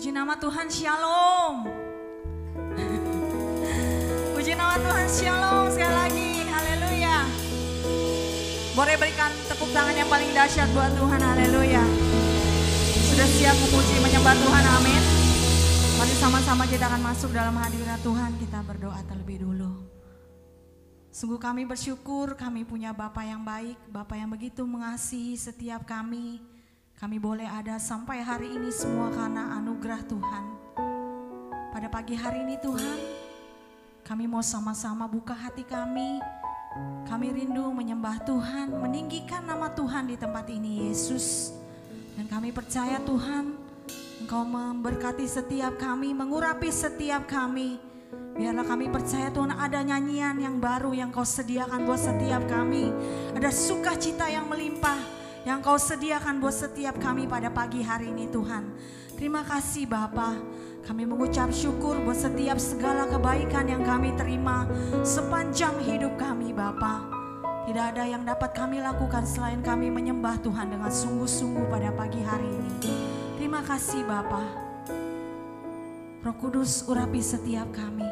[0.00, 1.68] Puji nama Tuhan Shalom.
[4.32, 6.30] Puji nama Tuhan Shalom sekali lagi.
[6.48, 7.28] Haleluya.
[8.72, 11.20] Boleh berikan tepuk tangan yang paling dahsyat buat Tuhan.
[11.20, 11.84] Haleluya.
[13.12, 14.64] Sudah siap memuji menyembah Tuhan.
[14.80, 15.02] Amin.
[16.00, 18.40] Mari sama-sama kita akan masuk dalam hadirat Tuhan.
[18.40, 19.84] Kita berdoa terlebih dulu.
[21.12, 26.49] Sungguh kami bersyukur kami punya Bapak yang baik, Bapak yang begitu mengasihi setiap kami.
[27.00, 30.44] Kami boleh ada sampai hari ini semua karena anugerah Tuhan.
[31.72, 32.98] Pada pagi hari ini Tuhan,
[34.04, 36.20] kami mau sama-sama buka hati kami.
[37.08, 41.56] Kami rindu menyembah Tuhan, meninggikan nama Tuhan di tempat ini Yesus.
[42.20, 43.56] Dan kami percaya Tuhan,
[44.20, 47.80] Engkau memberkati setiap kami, mengurapi setiap kami.
[48.36, 52.92] Biarlah kami percaya Tuhan ada nyanyian yang baru yang kau sediakan buat setiap kami.
[53.32, 58.68] Ada sukacita yang melimpah yang kau sediakan buat setiap kami pada pagi hari ini Tuhan.
[59.16, 60.36] Terima kasih Bapa.
[60.84, 64.64] Kami mengucap syukur buat setiap segala kebaikan yang kami terima
[65.04, 67.04] sepanjang hidup kami Bapa.
[67.68, 72.48] Tidak ada yang dapat kami lakukan selain kami menyembah Tuhan dengan sungguh-sungguh pada pagi hari
[72.48, 72.72] ini.
[73.36, 74.44] Terima kasih Bapa.
[76.20, 78.04] Roh Kudus urapi setiap kami,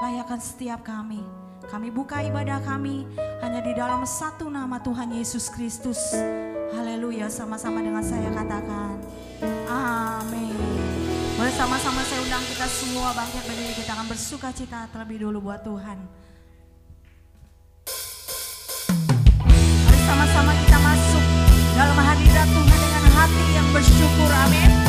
[0.00, 1.20] layakan setiap kami.
[1.68, 3.04] Kami buka ibadah kami
[3.44, 6.00] hanya di dalam satu nama Tuhan Yesus Kristus.
[6.68, 9.00] Haleluya, sama-sama dengan saya katakan.
[9.68, 10.52] Amin.
[11.38, 15.64] Boleh sama-sama saya undang kita semua bangkit berdiri kita akan bersuka cita terlebih dulu buat
[15.64, 15.98] Tuhan.
[19.86, 21.24] Mari sama-sama kita masuk
[21.72, 24.30] dalam hadirat Tuhan dengan hati yang bersyukur.
[24.34, 24.87] Amin.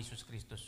[0.00, 0.62] Yesus Kristus.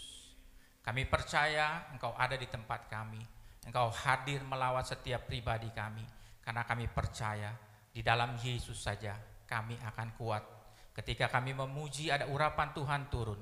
[0.85, 3.21] Kami percaya Engkau ada di tempat kami.
[3.65, 6.05] Engkau hadir melawat setiap pribadi kami.
[6.45, 7.57] Karena kami percaya
[7.89, 9.17] di dalam Yesus saja
[9.49, 10.45] kami akan kuat.
[10.93, 13.41] Ketika kami memuji ada urapan Tuhan turun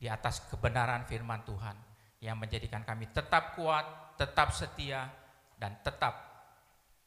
[0.00, 1.76] di atas kebenaran firman Tuhan
[2.24, 5.12] yang menjadikan kami tetap kuat, tetap setia,
[5.60, 6.14] dan tetap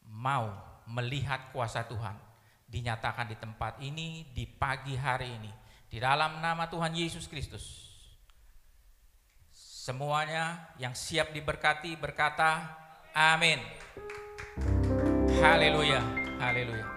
[0.06, 0.54] mau
[0.89, 2.17] melihat kuasa Tuhan
[2.69, 5.52] dinyatakan di tempat ini di pagi hari ini
[5.89, 7.89] di dalam nama Tuhan Yesus Kristus.
[9.49, 12.78] Semuanya yang siap diberkati berkata
[13.10, 13.58] amin.
[15.41, 16.02] Haleluya.
[16.38, 16.88] Haleluya.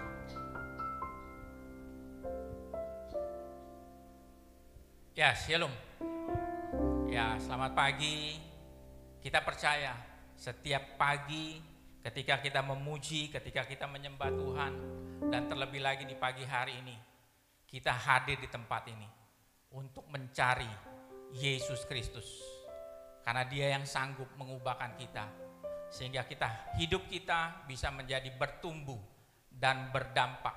[5.16, 5.72] Ya, shalom.
[7.08, 8.36] Ya, selamat pagi.
[9.24, 9.96] Kita percaya
[10.36, 11.64] setiap pagi
[12.04, 14.72] ketika kita memuji, ketika kita menyembah Tuhan
[15.32, 17.11] dan terlebih lagi di pagi hari ini
[17.72, 19.08] kita hadir di tempat ini
[19.72, 20.68] untuk mencari
[21.32, 22.28] Yesus Kristus.
[23.24, 25.24] Karena dia yang sanggup mengubahkan kita
[25.88, 29.00] sehingga kita hidup kita bisa menjadi bertumbuh
[29.48, 30.52] dan berdampak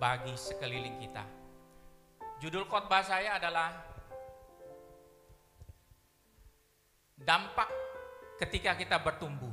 [0.00, 1.24] bagi sekeliling kita.
[2.40, 3.76] Judul khotbah saya adalah
[7.20, 7.68] dampak
[8.40, 9.52] ketika kita bertumbuh.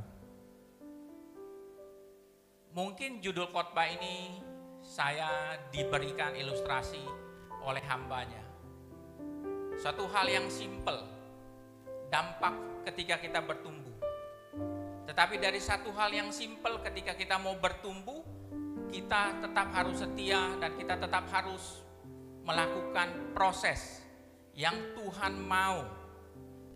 [2.71, 4.52] Mungkin judul khotbah ini
[4.93, 7.01] saya diberikan ilustrasi
[7.65, 8.45] oleh hambanya.
[9.82, 11.01] Satu hal yang simpel,
[12.13, 13.97] dampak ketika kita bertumbuh.
[15.10, 18.21] Tetapi dari satu hal yang simpel ketika kita mau bertumbuh,
[18.93, 21.82] kita tetap harus setia dan kita tetap harus
[22.45, 24.06] melakukan proses
[24.53, 25.89] yang Tuhan mau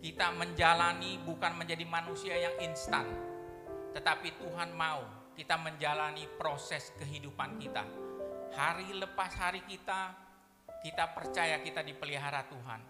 [0.02, 3.06] kita menjalani bukan menjadi manusia yang instan,
[3.94, 5.06] tetapi Tuhan mau
[5.38, 8.07] kita menjalani proses kehidupan kita.
[8.54, 10.16] Hari lepas hari kita,
[10.80, 12.80] kita percaya kita dipelihara Tuhan.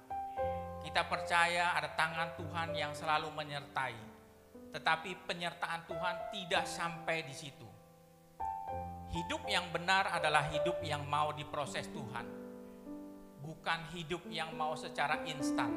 [0.85, 3.99] Kita percaya ada tangan Tuhan yang selalu menyertai.
[4.71, 7.67] Tetapi penyertaan Tuhan tidak sampai di situ.
[9.09, 12.27] Hidup yang benar adalah hidup yang mau diproses Tuhan.
[13.41, 15.73] Bukan hidup yang mau secara instan.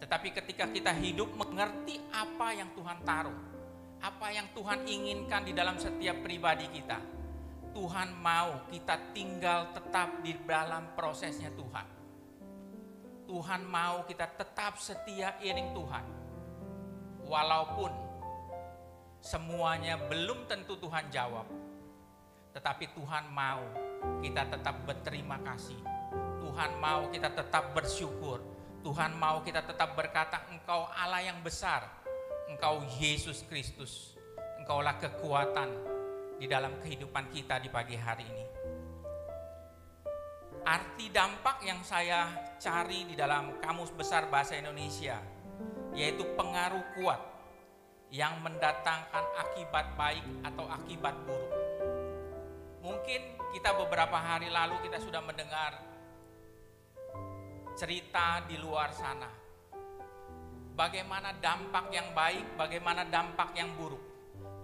[0.00, 3.38] Tetapi ketika kita hidup mengerti apa yang Tuhan taruh,
[4.00, 7.13] apa yang Tuhan inginkan di dalam setiap pribadi kita.
[7.74, 11.86] Tuhan mau kita tinggal tetap di dalam prosesnya Tuhan.
[13.26, 16.06] Tuhan mau kita tetap setia iring Tuhan.
[17.26, 17.90] Walaupun
[19.18, 21.50] semuanya belum tentu Tuhan jawab.
[22.54, 23.66] Tetapi Tuhan mau
[24.22, 25.82] kita tetap berterima kasih.
[26.46, 28.38] Tuhan mau kita tetap bersyukur.
[28.86, 31.90] Tuhan mau kita tetap berkata engkau Allah yang besar.
[32.46, 34.14] Engkau Yesus Kristus.
[34.62, 35.93] Engkaulah kekuatan
[36.38, 38.44] di dalam kehidupan kita di pagi hari ini.
[40.64, 45.20] Arti dampak yang saya cari di dalam Kamus Besar Bahasa Indonesia
[45.94, 47.20] yaitu pengaruh kuat
[48.10, 51.52] yang mendatangkan akibat baik atau akibat buruk.
[52.82, 53.20] Mungkin
[53.54, 55.78] kita beberapa hari lalu kita sudah mendengar
[57.78, 59.30] cerita di luar sana.
[60.74, 64.03] Bagaimana dampak yang baik, bagaimana dampak yang buruk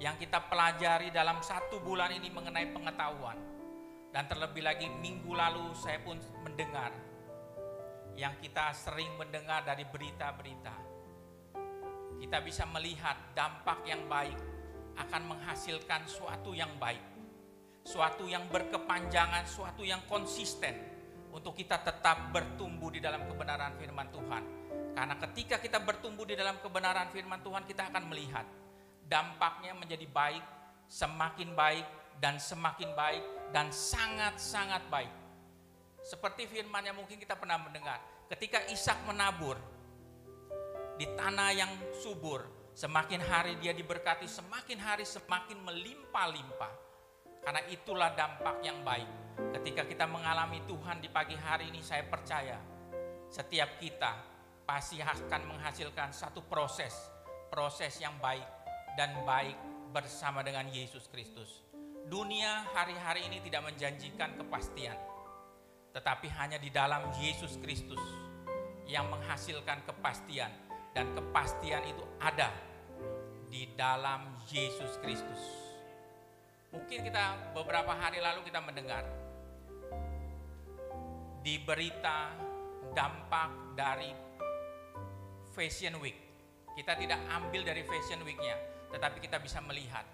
[0.01, 3.37] yang kita pelajari dalam satu bulan ini mengenai pengetahuan.
[4.11, 6.91] Dan terlebih lagi minggu lalu saya pun mendengar
[8.19, 10.75] yang kita sering mendengar dari berita-berita.
[12.19, 14.35] Kita bisa melihat dampak yang baik
[14.99, 17.01] akan menghasilkan suatu yang baik.
[17.87, 20.75] Suatu yang berkepanjangan, suatu yang konsisten
[21.31, 24.43] untuk kita tetap bertumbuh di dalam kebenaran firman Tuhan.
[24.91, 28.45] Karena ketika kita bertumbuh di dalam kebenaran firman Tuhan, kita akan melihat
[29.11, 30.44] dampaknya menjadi baik,
[30.87, 31.83] semakin baik,
[32.23, 35.11] dan semakin baik, dan sangat-sangat baik.
[36.01, 37.99] Seperti firman yang mungkin kita pernah mendengar,
[38.31, 39.59] ketika Ishak menabur
[40.94, 46.88] di tanah yang subur, semakin hari dia diberkati, semakin hari semakin melimpah-limpah.
[47.40, 49.09] Karena itulah dampak yang baik.
[49.57, 52.61] Ketika kita mengalami Tuhan di pagi hari ini, saya percaya
[53.33, 54.12] setiap kita
[54.68, 56.92] pasti akan menghasilkan satu proses,
[57.49, 58.60] proses yang baik
[58.98, 59.55] dan baik
[59.90, 61.62] bersama dengan Yesus Kristus.
[62.11, 64.98] Dunia hari-hari ini tidak menjanjikan kepastian,
[65.94, 68.03] tetapi hanya di dalam Yesus Kristus
[68.90, 70.50] yang menghasilkan kepastian,
[70.90, 72.50] dan kepastian itu ada
[73.50, 75.42] di dalam Yesus Kristus.
[76.70, 79.03] Mungkin kita beberapa hari lalu kita mendengar
[81.42, 82.31] di berita
[82.94, 84.11] dampak dari
[85.55, 86.14] Fashion Week.
[86.79, 88.55] Kita tidak ambil dari Fashion Week-nya,
[88.90, 90.05] tetapi kita bisa melihat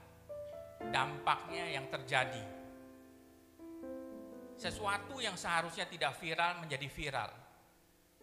[0.92, 2.44] dampaknya yang terjadi.
[4.56, 7.30] Sesuatu yang seharusnya tidak viral menjadi viral.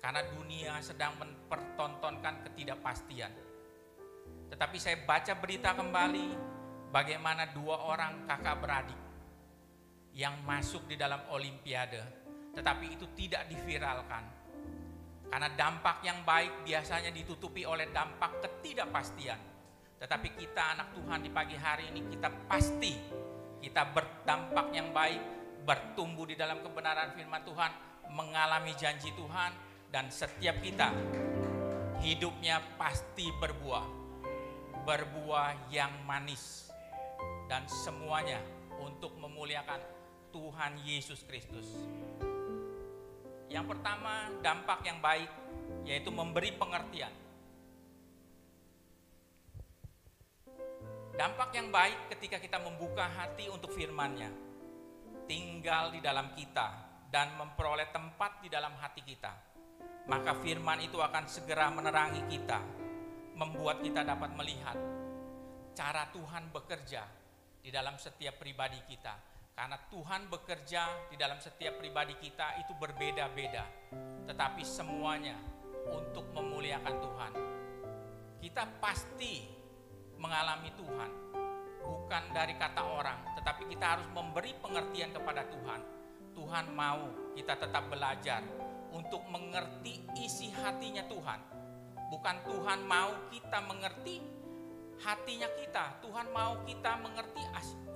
[0.01, 3.31] Karena dunia sedang mempertontonkan ketidakpastian.
[4.49, 6.27] Tetapi saya baca berita kembali
[6.91, 9.01] bagaimana dua orang kakak beradik
[10.13, 12.01] yang masuk di dalam olimpiade,
[12.53, 14.21] tetapi itu tidak diviralkan.
[15.31, 19.52] Karena dampak yang baik biasanya ditutupi oleh dampak ketidakpastian.
[20.03, 22.91] Tetapi kita anak Tuhan di pagi hari ini kita pasti
[23.63, 25.23] kita berdampak yang baik,
[25.63, 27.71] bertumbuh di dalam kebenaran firman Tuhan,
[28.11, 29.55] mengalami janji Tuhan
[29.95, 30.91] dan setiap kita
[32.03, 34.03] hidupnya pasti berbuah.
[34.83, 36.67] Berbuah yang manis
[37.47, 38.43] dan semuanya
[38.83, 39.79] untuk memuliakan
[40.35, 41.79] Tuhan Yesus Kristus.
[43.47, 45.31] Yang pertama, dampak yang baik
[45.87, 47.22] yaitu memberi pengertian.
[51.13, 54.33] Dampak yang baik ketika kita membuka hati untuk firman-Nya,
[55.29, 56.73] tinggal di dalam kita
[57.13, 59.29] dan memperoleh tempat di dalam hati kita.
[60.09, 62.57] Maka firman itu akan segera menerangi kita,
[63.37, 64.73] membuat kita dapat melihat
[65.77, 67.05] cara Tuhan bekerja
[67.61, 69.13] di dalam setiap pribadi kita.
[69.53, 73.69] Karena Tuhan bekerja di dalam setiap pribadi kita itu berbeda-beda,
[74.25, 75.37] tetapi semuanya
[75.93, 77.33] untuk memuliakan Tuhan.
[78.41, 79.62] Kita pasti
[80.23, 81.11] mengalami Tuhan,
[81.83, 85.81] bukan dari kata orang, tetapi kita harus memberi pengertian kepada Tuhan.
[86.31, 88.39] Tuhan mau kita tetap belajar
[88.95, 91.39] untuk mengerti isi hatinya Tuhan.
[92.07, 94.23] Bukan Tuhan mau kita mengerti
[95.03, 95.99] hatinya kita.
[95.99, 97.43] Tuhan mau kita mengerti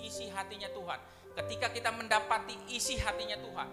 [0.04, 1.00] isi hatinya Tuhan.
[1.38, 3.70] Ketika kita mendapati isi hatinya Tuhan,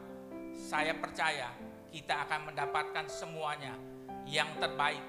[0.55, 1.49] saya percaya
[1.91, 3.75] kita akan mendapatkan semuanya
[4.29, 5.03] yang terbaik,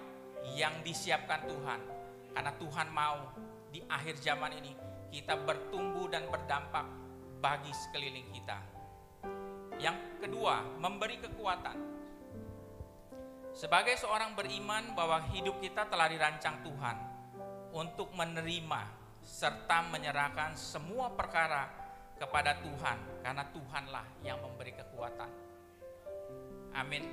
[0.55, 1.94] yang disiapkan Tuhan.
[2.35, 3.31] Karena Tuhan mau
[3.71, 4.75] di akhir zaman ini
[5.15, 6.83] kita bertumbuh dan berdampak
[7.39, 8.59] bagi sekeliling kita.
[9.79, 11.77] Yang kedua, memberi kekuatan.
[13.55, 16.97] Sebagai seorang beriman bahwa hidup kita telah dirancang Tuhan
[17.71, 18.81] untuk menerima
[19.23, 21.71] serta menyerahkan semua perkara
[22.19, 25.31] kepada Tuhan karena Tuhanlah yang memberi kekuatan.
[26.75, 27.03] Amin.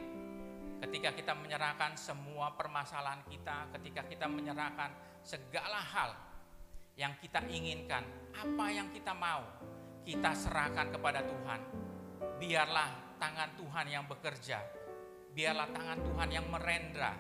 [0.83, 4.91] Ketika kita menyerahkan semua permasalahan kita, ketika kita menyerahkan
[5.23, 6.11] segala hal
[6.99, 8.05] yang kita inginkan,
[8.37, 9.43] apa yang kita mau,
[10.03, 11.61] kita serahkan kepada Tuhan.
[12.43, 14.59] Biarlah tangan Tuhan yang bekerja,
[15.31, 17.15] biarlah tangan Tuhan yang merendra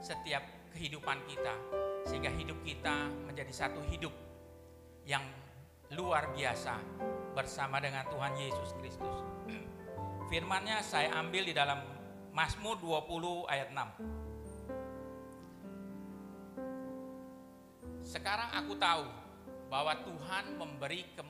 [0.00, 1.54] setiap kehidupan kita,
[2.08, 4.12] sehingga hidup kita menjadi satu hidup
[5.04, 5.22] yang
[5.94, 6.82] luar biasa
[7.36, 9.16] bersama dengan Tuhan Yesus Kristus.
[10.32, 11.78] Firmannya saya ambil di dalam
[12.34, 14.25] Mazmur 20 ayat 6.
[18.06, 19.10] Sekarang aku tahu
[19.66, 21.22] bahwa Tuhan memberi ke,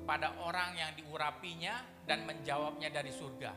[0.00, 3.52] kepada orang yang diurapinya dan menjawabnya dari surga.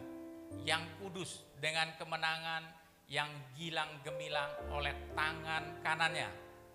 [0.67, 1.31] Yang kudus
[1.63, 2.67] dengan kemenangan
[3.07, 6.27] yang gilang gemilang oleh tangan kanannya.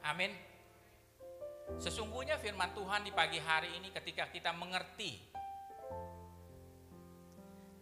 [0.09, 0.33] Amin.
[1.77, 5.35] Sesungguhnya firman Tuhan di pagi hari ini ketika kita mengerti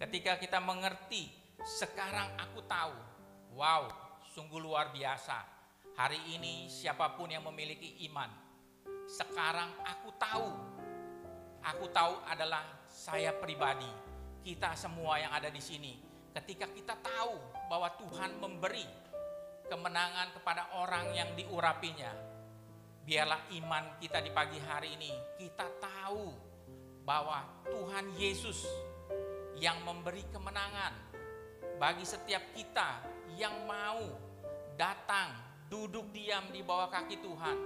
[0.03, 1.31] Ketika kita mengerti,
[1.63, 2.91] sekarang aku tahu.
[3.55, 3.87] Wow,
[4.35, 5.62] sungguh luar biasa.
[5.93, 8.33] Hari ini siapa pun yang memiliki iman,
[9.05, 10.49] sekarang aku tahu.
[11.63, 13.87] Aku tahu adalah saya pribadi,
[14.41, 16.01] kita semua yang ada di sini.
[16.33, 17.37] Ketika kita tahu
[17.69, 18.89] bahwa Tuhan memberi
[19.69, 22.09] kemenangan kepada orang yang diurapinya,
[23.05, 26.33] biarlah iman kita di pagi hari ini kita tahu
[27.05, 28.65] bahwa Tuhan Yesus
[29.61, 30.97] yang memberi kemenangan
[31.77, 33.05] bagi setiap kita
[33.37, 34.01] yang mau
[34.75, 37.57] datang duduk diam di bawah kaki Tuhan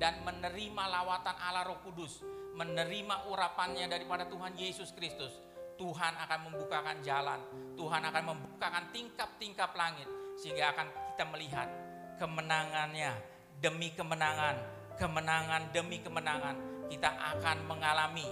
[0.00, 2.24] dan menerima lawatan Allah Roh Kudus,
[2.56, 5.44] menerima urapannya daripada Tuhan Yesus Kristus.
[5.76, 10.06] Tuhan akan membukakan jalan, Tuhan akan membukakan tingkap-tingkap langit
[10.40, 11.68] sehingga akan kita melihat
[12.16, 13.12] kemenangannya
[13.60, 14.56] demi kemenangan,
[14.96, 16.56] kemenangan demi kemenangan
[16.88, 18.24] kita akan mengalami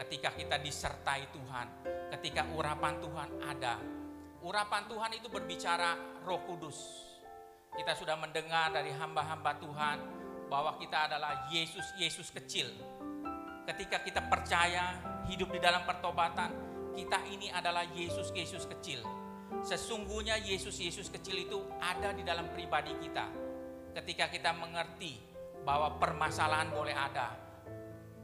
[0.00, 1.66] ketika kita disertai Tuhan
[2.16, 3.76] ketika urapan Tuhan ada.
[4.38, 7.07] Urapan Tuhan itu berbicara Roh Kudus.
[7.74, 9.98] Kita sudah mendengar dari hamba-hamba Tuhan
[10.48, 12.68] bahwa kita adalah Yesus Yesus kecil.
[13.68, 14.96] Ketika kita percaya
[15.28, 16.50] hidup di dalam pertobatan,
[16.96, 19.04] kita ini adalah Yesus Yesus kecil.
[19.60, 23.28] Sesungguhnya Yesus Yesus kecil itu ada di dalam pribadi kita.
[23.92, 25.20] Ketika kita mengerti
[25.64, 27.47] bahwa permasalahan boleh ada,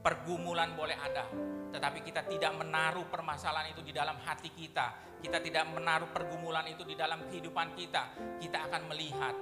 [0.05, 1.25] pergumulan boleh ada,
[1.73, 5.17] tetapi kita tidak menaruh permasalahan itu di dalam hati kita.
[5.25, 8.13] Kita tidak menaruh pergumulan itu di dalam kehidupan kita.
[8.37, 9.33] Kita akan melihat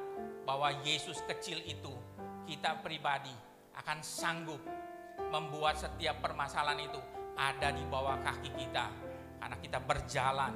[0.46, 1.90] bahwa Yesus kecil itu,
[2.46, 3.35] kita pribadi
[3.75, 4.62] akan sanggup
[5.35, 7.03] membuat setiap permasalahan itu
[7.35, 8.87] ada di bawah kaki kita.
[9.42, 10.55] Karena kita berjalan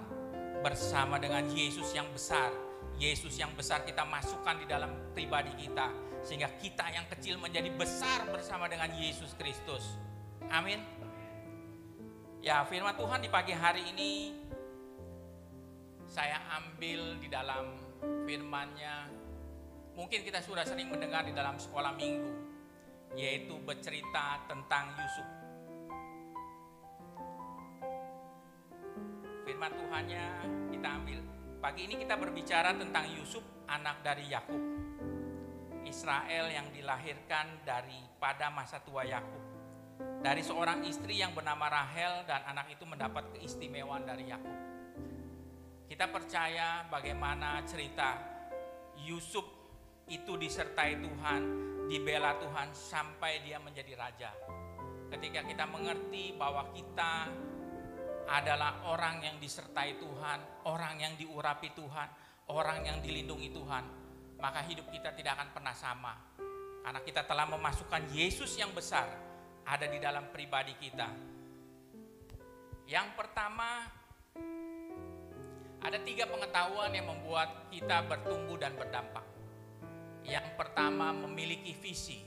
[0.63, 2.55] bersama dengan Yesus yang besar.
[2.95, 6.06] Yesus yang besar kita masukkan di dalam pribadi kita.
[6.27, 9.95] Sehingga kita yang kecil menjadi besar bersama dengan Yesus Kristus.
[10.51, 10.83] Amin.
[12.43, 14.35] Ya, firman Tuhan di pagi hari ini
[16.11, 17.79] saya ambil di dalam
[18.27, 19.07] firman-Nya.
[19.95, 22.31] Mungkin kita sudah sering mendengar di dalam sekolah minggu,
[23.15, 25.29] yaitu bercerita tentang Yusuf.
[29.47, 30.27] Firman Tuhannya
[30.75, 31.19] kita ambil.
[31.63, 34.86] Pagi ini kita berbicara tentang Yusuf, anak dari Yakub.
[35.87, 39.47] Israel yang dilahirkan daripada masa tua Yakub
[40.21, 44.59] dari seorang istri yang bernama Rahel dan anak itu mendapat keistimewaan dari Yakub.
[45.87, 48.19] Kita percaya bagaimana cerita
[49.07, 49.47] Yusuf
[50.11, 51.43] itu disertai Tuhan,
[51.87, 54.31] dibela Tuhan sampai dia menjadi raja.
[55.15, 57.31] Ketika kita mengerti bahwa kita
[58.27, 62.09] adalah orang yang disertai Tuhan, orang yang diurapi Tuhan,
[62.51, 63.85] orang yang dilindungi Tuhan,
[64.41, 66.15] maka hidup kita tidak akan pernah sama.
[66.87, 69.11] Karena kita telah memasukkan Yesus yang besar
[69.67, 71.11] ada di dalam pribadi kita.
[72.87, 73.83] Yang pertama,
[75.83, 79.27] ada tiga pengetahuan yang membuat kita bertumbuh dan berdampak.
[80.23, 82.23] Yang pertama, memiliki visi.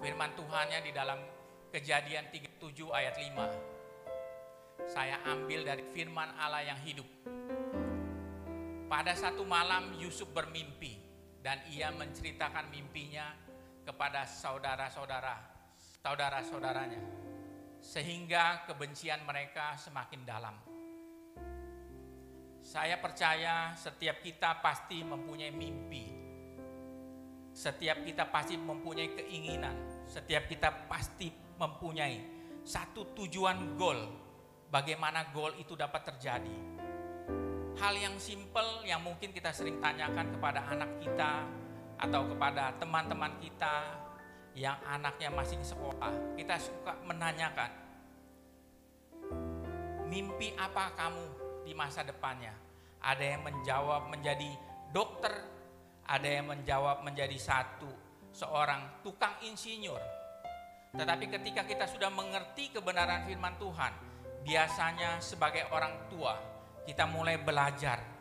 [0.00, 1.20] Firman Tuhannya di dalam
[1.68, 4.88] kejadian 37 ayat 5.
[4.88, 7.04] Saya ambil dari firman Allah yang hidup.
[8.88, 10.99] Pada satu malam Yusuf bermimpi
[11.40, 13.32] dan ia menceritakan mimpinya
[13.84, 15.36] kepada saudara-saudara
[16.00, 17.02] saudara-saudaranya,
[17.80, 20.56] sehingga kebencian mereka semakin dalam.
[22.60, 26.20] Saya percaya setiap kita pasti mempunyai mimpi,
[27.50, 29.74] Setiap kita pasti mempunyai keinginan,
[30.06, 31.28] setiap kita pasti
[31.58, 32.16] mempunyai
[32.62, 34.00] satu tujuan goal.
[34.70, 36.79] Bagaimana goal itu dapat terjadi?
[37.80, 41.48] Hal yang simple yang mungkin kita sering tanyakan kepada anak kita
[41.96, 43.96] atau kepada teman-teman kita
[44.52, 46.36] yang anaknya masih sekolah.
[46.36, 47.72] Kita suka menanyakan,
[50.12, 51.24] mimpi apa kamu
[51.64, 52.52] di masa depannya?
[53.00, 54.52] Ada yang menjawab menjadi
[54.92, 55.32] dokter,
[56.04, 57.88] ada yang menjawab menjadi satu
[58.28, 60.04] seorang tukang insinyur.
[61.00, 63.92] Tetapi ketika kita sudah mengerti kebenaran firman Tuhan,
[64.44, 68.20] biasanya sebagai orang tua kita mulai belajar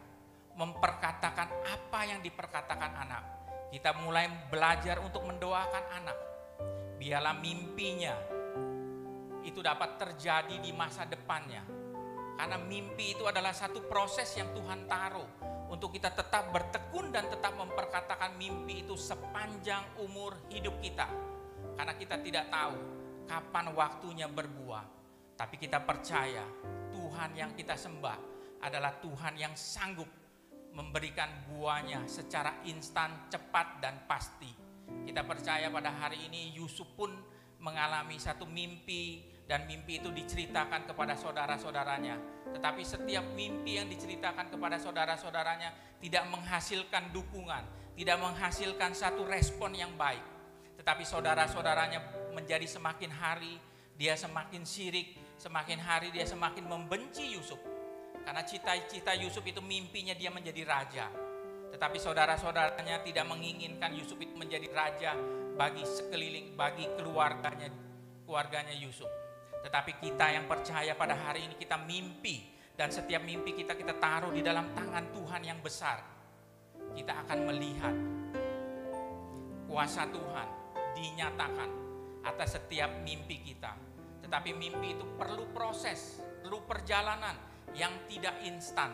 [0.60, 3.24] memperkatakan apa yang diperkatakan anak.
[3.72, 6.18] Kita mulai belajar untuk mendoakan anak.
[7.00, 8.12] Biarlah mimpinya
[9.48, 11.64] itu dapat terjadi di masa depannya.
[12.36, 15.28] Karena mimpi itu adalah satu proses yang Tuhan taruh
[15.72, 21.08] untuk kita tetap bertekun dan tetap memperkatakan mimpi itu sepanjang umur hidup kita.
[21.80, 22.76] Karena kita tidak tahu
[23.28, 24.86] kapan waktunya berbuah.
[25.40, 26.44] Tapi kita percaya
[26.92, 28.29] Tuhan yang kita sembah
[28.60, 30.08] adalah Tuhan yang sanggup
[30.76, 34.52] memberikan buahnya secara instan, cepat, dan pasti.
[35.06, 37.10] Kita percaya pada hari ini Yusuf pun
[37.60, 42.16] mengalami satu mimpi dan mimpi itu diceritakan kepada saudara-saudaranya.
[42.54, 47.64] Tetapi setiap mimpi yang diceritakan kepada saudara-saudaranya tidak menghasilkan dukungan,
[47.98, 50.22] tidak menghasilkan satu respon yang baik.
[50.80, 53.58] Tetapi saudara-saudaranya menjadi semakin hari
[54.00, 57.60] dia semakin sirik, semakin hari dia semakin membenci Yusuf.
[58.24, 61.06] Karena cita-cita Yusuf itu mimpinya dia menjadi raja.
[61.70, 65.12] Tetapi saudara-saudaranya tidak menginginkan Yusuf itu menjadi raja
[65.56, 67.70] bagi sekeliling, bagi keluarganya,
[68.26, 69.10] keluarganya Yusuf.
[69.60, 74.32] Tetapi kita yang percaya pada hari ini kita mimpi dan setiap mimpi kita kita taruh
[74.32, 76.00] di dalam tangan Tuhan yang besar.
[76.96, 77.96] Kita akan melihat
[79.68, 80.48] kuasa Tuhan
[80.96, 81.70] dinyatakan
[82.24, 83.76] atas setiap mimpi kita.
[84.24, 88.94] Tetapi mimpi itu perlu proses, perlu perjalanan yang tidak instan.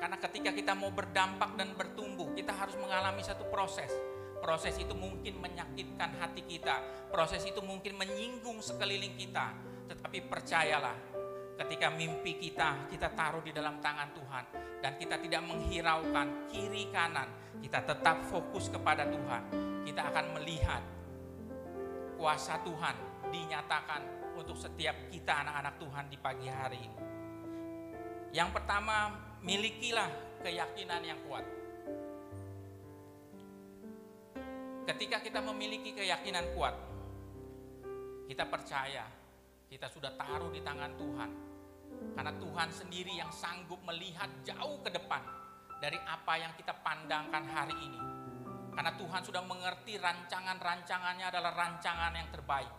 [0.00, 3.92] Karena ketika kita mau berdampak dan bertumbuh, kita harus mengalami satu proses.
[4.40, 6.80] Proses itu mungkin menyakitkan hati kita,
[7.12, 9.52] proses itu mungkin menyinggung sekeliling kita.
[9.92, 10.96] Tetapi percayalah,
[11.60, 14.44] ketika mimpi kita kita taruh di dalam tangan Tuhan
[14.80, 17.28] dan kita tidak menghiraukan kiri kanan,
[17.60, 19.42] kita tetap fokus kepada Tuhan.
[19.84, 20.80] Kita akan melihat
[22.16, 22.96] kuasa Tuhan
[23.28, 27.19] dinyatakan untuk setiap kita anak-anak Tuhan di pagi hari ini.
[28.30, 29.10] Yang pertama,
[29.42, 30.06] milikilah
[30.46, 31.42] keyakinan yang kuat.
[34.86, 36.74] Ketika kita memiliki keyakinan kuat,
[38.30, 39.06] kita percaya
[39.70, 41.30] kita sudah taruh di tangan Tuhan.
[42.14, 45.22] Karena Tuhan sendiri yang sanggup melihat jauh ke depan
[45.78, 48.00] dari apa yang kita pandangkan hari ini.
[48.70, 52.70] Karena Tuhan sudah mengerti rancangan-rancangannya adalah rancangan yang terbaik.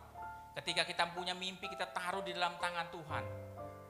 [0.56, 3.24] Ketika kita punya mimpi, kita taruh di dalam tangan Tuhan.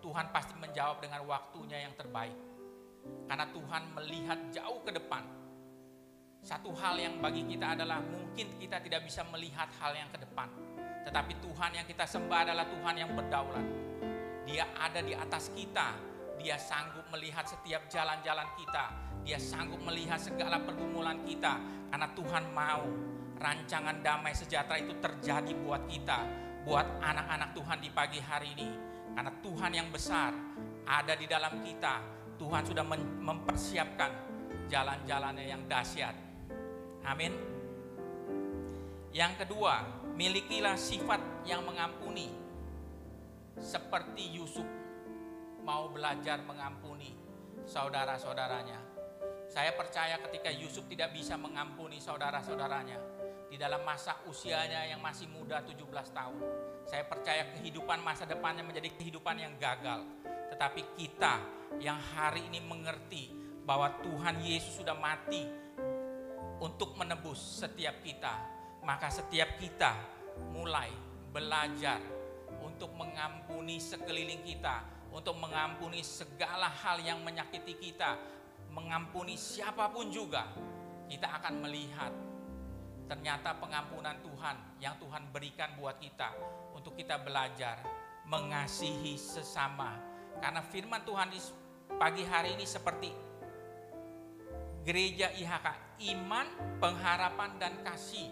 [0.01, 2.35] Tuhan pasti menjawab dengan waktunya yang terbaik.
[3.29, 5.23] Karena Tuhan melihat jauh ke depan.
[6.41, 10.49] Satu hal yang bagi kita adalah mungkin kita tidak bisa melihat hal yang ke depan.
[11.05, 13.65] Tetapi Tuhan yang kita sembah adalah Tuhan yang berdaulat.
[14.49, 15.93] Dia ada di atas kita.
[16.41, 18.85] Dia sanggup melihat setiap jalan-jalan kita.
[19.21, 21.61] Dia sanggup melihat segala pergumulan kita.
[21.93, 22.83] Karena Tuhan mau
[23.37, 26.25] rancangan damai sejahtera itu terjadi buat kita.
[26.65, 28.90] Buat anak-anak Tuhan di pagi hari ini.
[29.11, 30.31] Karena Tuhan yang besar
[30.87, 32.01] ada di dalam kita.
[32.41, 32.81] Tuhan sudah
[33.21, 34.11] mempersiapkan
[34.65, 36.15] jalan-jalannya yang dahsyat.
[37.05, 37.33] Amin.
[39.11, 39.83] Yang kedua,
[40.15, 42.31] milikilah sifat yang mengampuni.
[43.59, 44.65] Seperti Yusuf
[45.61, 47.13] mau belajar mengampuni
[47.67, 48.79] saudara-saudaranya.
[49.51, 52.97] Saya percaya ketika Yusuf tidak bisa mengampuni saudara-saudaranya
[53.51, 55.83] di dalam masa usianya yang masih muda 17
[56.15, 56.39] tahun.
[56.91, 60.03] Saya percaya kehidupan masa depannya menjadi kehidupan yang gagal.
[60.51, 61.39] Tetapi kita
[61.79, 63.31] yang hari ini mengerti
[63.63, 65.47] bahwa Tuhan Yesus sudah mati
[66.59, 68.43] untuk menebus setiap kita,
[68.83, 69.95] maka setiap kita
[70.51, 70.91] mulai
[71.31, 72.03] belajar
[72.59, 74.83] untuk mengampuni sekeliling kita,
[75.15, 78.19] untuk mengampuni segala hal yang menyakiti kita,
[78.67, 80.43] mengampuni siapa pun juga.
[81.07, 82.11] Kita akan melihat
[83.07, 87.85] ternyata pengampunan Tuhan yang Tuhan berikan buat kita untuk kita belajar
[88.25, 90.01] mengasihi sesama.
[90.41, 91.37] Karena firman Tuhan di
[91.93, 93.13] pagi hari ini seperti
[94.81, 96.47] gereja IHK, iman,
[96.81, 98.25] pengharapan dan kasih.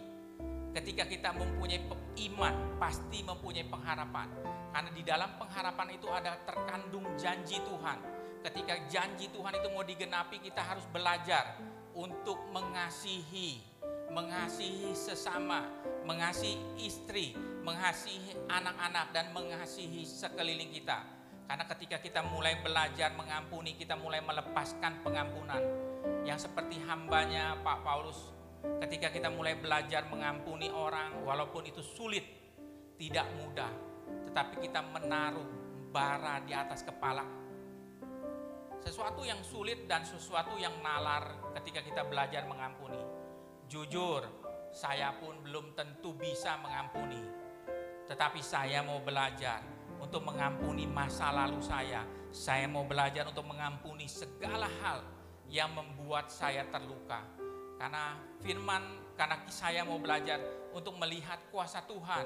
[0.74, 1.86] Ketika kita mempunyai
[2.26, 4.34] iman, pasti mempunyai pengharapan.
[4.74, 8.02] Karena di dalam pengharapan itu ada terkandung janji Tuhan.
[8.50, 11.54] Ketika janji Tuhan itu mau digenapi, kita harus belajar
[11.94, 13.70] untuk mengasihi
[14.10, 15.70] mengasihi sesama,
[16.06, 17.38] mengasihi istri,
[17.70, 21.06] mengasihi anak-anak dan mengasihi sekeliling kita.
[21.46, 25.62] Karena ketika kita mulai belajar mengampuni, kita mulai melepaskan pengampunan.
[26.26, 28.34] Yang seperti hambanya Pak Paulus,
[28.82, 32.26] ketika kita mulai belajar mengampuni orang, walaupun itu sulit,
[32.98, 33.70] tidak mudah,
[34.30, 35.46] tetapi kita menaruh
[35.94, 37.26] bara di atas kepala.
[38.82, 43.02] Sesuatu yang sulit dan sesuatu yang nalar ketika kita belajar mengampuni.
[43.70, 44.26] Jujur,
[44.70, 47.39] saya pun belum tentu bisa mengampuni.
[48.10, 49.62] Tetapi saya mau belajar
[50.02, 52.02] untuk mengampuni masa lalu saya.
[52.34, 55.06] Saya mau belajar untuk mengampuni segala hal
[55.46, 57.22] yang membuat saya terluka.
[57.78, 60.42] Karena firman, karena saya mau belajar
[60.74, 62.26] untuk melihat kuasa Tuhan.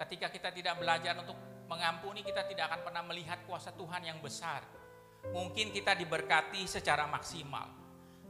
[0.00, 1.36] Ketika kita tidak belajar untuk
[1.68, 4.64] mengampuni, kita tidak akan pernah melihat kuasa Tuhan yang besar.
[5.30, 7.70] Mungkin kita diberkati secara maksimal.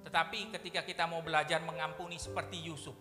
[0.02, 2.94] Tetapi ketika kita mau belajar mengampuni seperti Yusuf,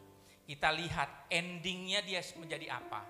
[0.51, 3.07] kita lihat endingnya dia menjadi apa.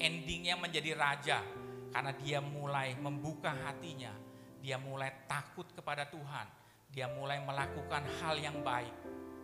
[0.00, 1.44] Endingnya menjadi raja
[1.92, 4.08] karena dia mulai membuka hatinya.
[4.56, 6.48] Dia mulai takut kepada Tuhan.
[6.88, 8.88] Dia mulai melakukan hal yang baik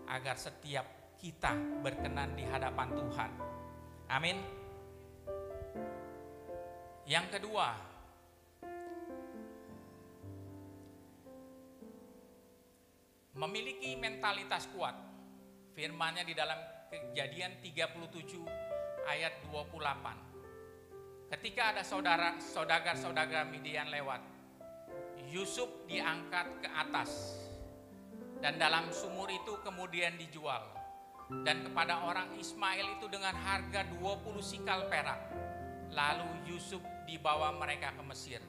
[0.08, 0.88] agar setiap
[1.20, 1.52] kita
[1.84, 3.30] berkenan di hadapan Tuhan.
[4.08, 4.40] Amin.
[7.04, 7.76] Yang kedua,
[13.36, 14.96] memiliki mentalitas kuat.
[15.76, 18.48] Firmannya di dalam Kejadian 37
[19.04, 21.28] ayat 28.
[21.28, 24.24] Ketika ada saudara saudagar-saudagar Midian lewat,
[25.28, 27.36] Yusuf diangkat ke atas
[28.40, 30.64] dan dalam sumur itu kemudian dijual
[31.44, 35.28] dan kepada orang Ismail itu dengan harga 20 sikal perak.
[35.92, 38.40] Lalu Yusuf dibawa mereka ke Mesir.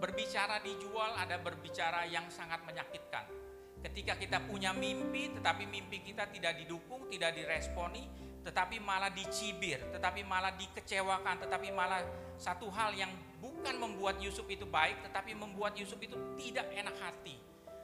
[0.00, 3.43] Berbicara dijual ada berbicara yang sangat menyakitkan.
[3.84, 8.08] Ketika kita punya mimpi tetapi mimpi kita tidak didukung, tidak diresponi,
[8.40, 12.00] tetapi malah dicibir, tetapi malah dikecewakan, tetapi malah
[12.40, 13.12] satu hal yang
[13.44, 17.36] bukan membuat Yusuf itu baik, tetapi membuat Yusuf itu tidak enak hati.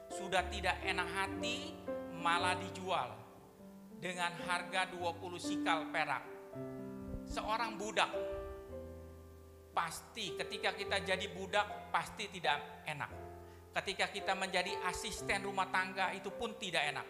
[0.09, 1.77] Sudah tidak enak hati,
[2.17, 3.13] malah dijual
[4.01, 6.25] dengan harga 20 sikal perak.
[7.29, 8.09] Seorang budak
[9.73, 13.20] pasti ketika kita jadi budak pasti tidak enak.
[13.71, 17.07] Ketika kita menjadi asisten rumah tangga itu pun tidak enak.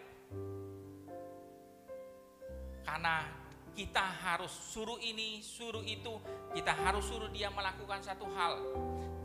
[2.86, 3.26] Karena
[3.72, 6.22] kita harus suruh ini, suruh itu,
[6.54, 8.62] kita harus suruh dia melakukan satu hal.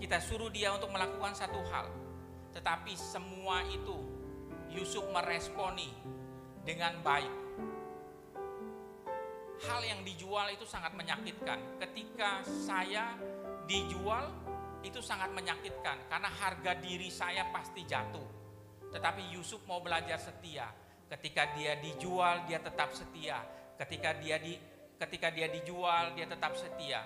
[0.02, 1.90] Kita suruh dia untuk melakukan satu hal.
[2.58, 3.98] Tetapi semua itu
[4.74, 5.94] Yusuf meresponi
[6.66, 7.34] dengan baik.
[9.58, 11.82] Hal yang dijual itu sangat menyakitkan.
[11.82, 13.18] Ketika saya
[13.66, 14.30] dijual
[14.88, 18.24] itu sangat menyakitkan karena harga diri saya pasti jatuh.
[18.96, 20.72] Tetapi Yusuf mau belajar setia.
[21.08, 23.44] Ketika dia dijual, dia tetap setia.
[23.76, 24.56] Ketika dia di
[24.98, 27.04] ketika dia dijual, dia tetap setia.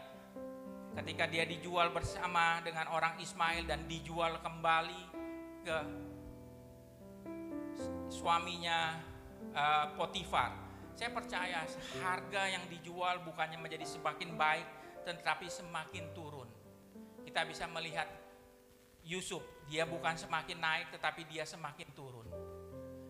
[0.94, 5.04] Ketika dia dijual bersama dengan orang Ismail dan dijual kembali
[5.66, 5.78] ke
[8.12, 9.00] suaminya
[9.56, 10.52] uh, Potifar.
[10.94, 11.64] Saya percaya
[12.04, 14.68] harga yang dijual bukannya menjadi semakin baik,
[15.08, 16.41] tetapi semakin turun.
[17.32, 18.12] Kita bisa melihat
[19.08, 19.40] Yusuf,
[19.72, 22.28] dia bukan semakin naik, tetapi dia semakin turun.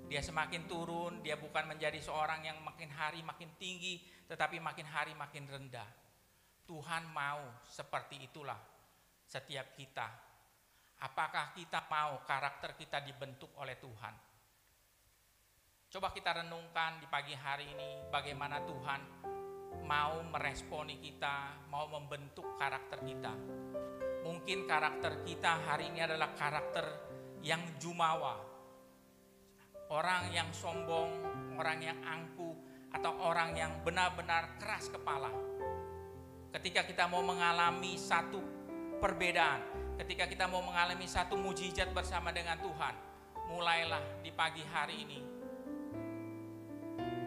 [0.06, 5.18] Dia semakin turun, dia bukan menjadi seorang yang makin hari makin tinggi, tetapi makin hari
[5.18, 5.90] makin rendah.
[6.70, 8.62] Tuhan mau seperti itulah
[9.26, 10.06] setiap kita.
[11.02, 14.14] Apakah kita mau karakter kita dibentuk oleh Tuhan?
[15.90, 19.02] Coba kita renungkan di pagi hari ini bagaimana Tuhan
[19.82, 23.34] mau meresponi kita, mau membentuk karakter kita.
[24.22, 26.86] Mungkin karakter kita hari ini adalah karakter
[27.42, 28.38] yang jumawa.
[29.92, 31.12] Orang yang sombong,
[31.60, 32.56] orang yang angkuh,
[32.96, 35.32] atau orang yang benar-benar keras kepala.
[36.52, 38.40] Ketika kita mau mengalami satu
[39.00, 39.64] perbedaan,
[40.00, 42.96] ketika kita mau mengalami satu mujizat bersama dengan Tuhan,
[43.52, 45.20] mulailah di pagi hari ini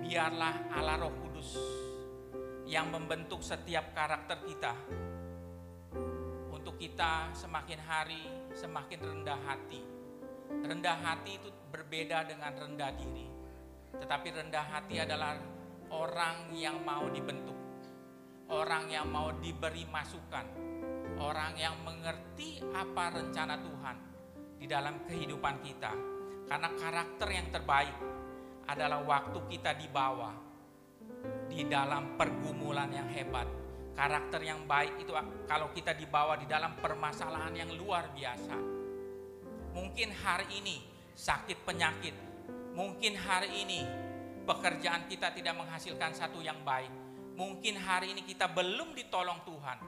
[0.04, 1.56] biarlah Allah Roh Kudus
[2.68, 4.72] yang membentuk setiap karakter kita
[6.74, 8.18] untuk kita semakin hari
[8.50, 9.78] semakin rendah hati.
[10.50, 13.30] Rendah hati itu berbeda dengan rendah diri.
[13.94, 15.38] Tetapi rendah hati adalah
[15.94, 17.54] orang yang mau dibentuk.
[18.50, 20.50] Orang yang mau diberi masukan.
[21.22, 23.96] Orang yang mengerti apa rencana Tuhan
[24.58, 25.94] di dalam kehidupan kita.
[26.50, 27.96] Karena karakter yang terbaik
[28.66, 30.34] adalah waktu kita di bawah
[31.46, 33.63] di dalam pergumulan yang hebat.
[33.94, 35.14] Karakter yang baik itu
[35.46, 38.58] kalau kita dibawa di dalam permasalahan yang luar biasa.
[39.70, 40.82] Mungkin hari ini
[41.14, 42.14] sakit penyakit,
[42.74, 43.86] mungkin hari ini
[44.42, 46.90] pekerjaan kita tidak menghasilkan satu yang baik.
[47.38, 49.78] Mungkin hari ini kita belum ditolong Tuhan.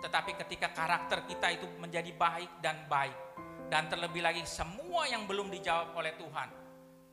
[0.00, 3.16] Tetapi ketika karakter kita itu menjadi baik dan baik
[3.68, 6.48] dan terlebih lagi semua yang belum dijawab oleh Tuhan,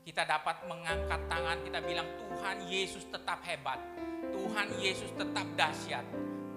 [0.04, 3.80] kita dapat mengangkat tangan, kita bilang Tuhan Yesus tetap hebat.
[4.34, 6.04] Tuhan Yesus tetap dahsyat.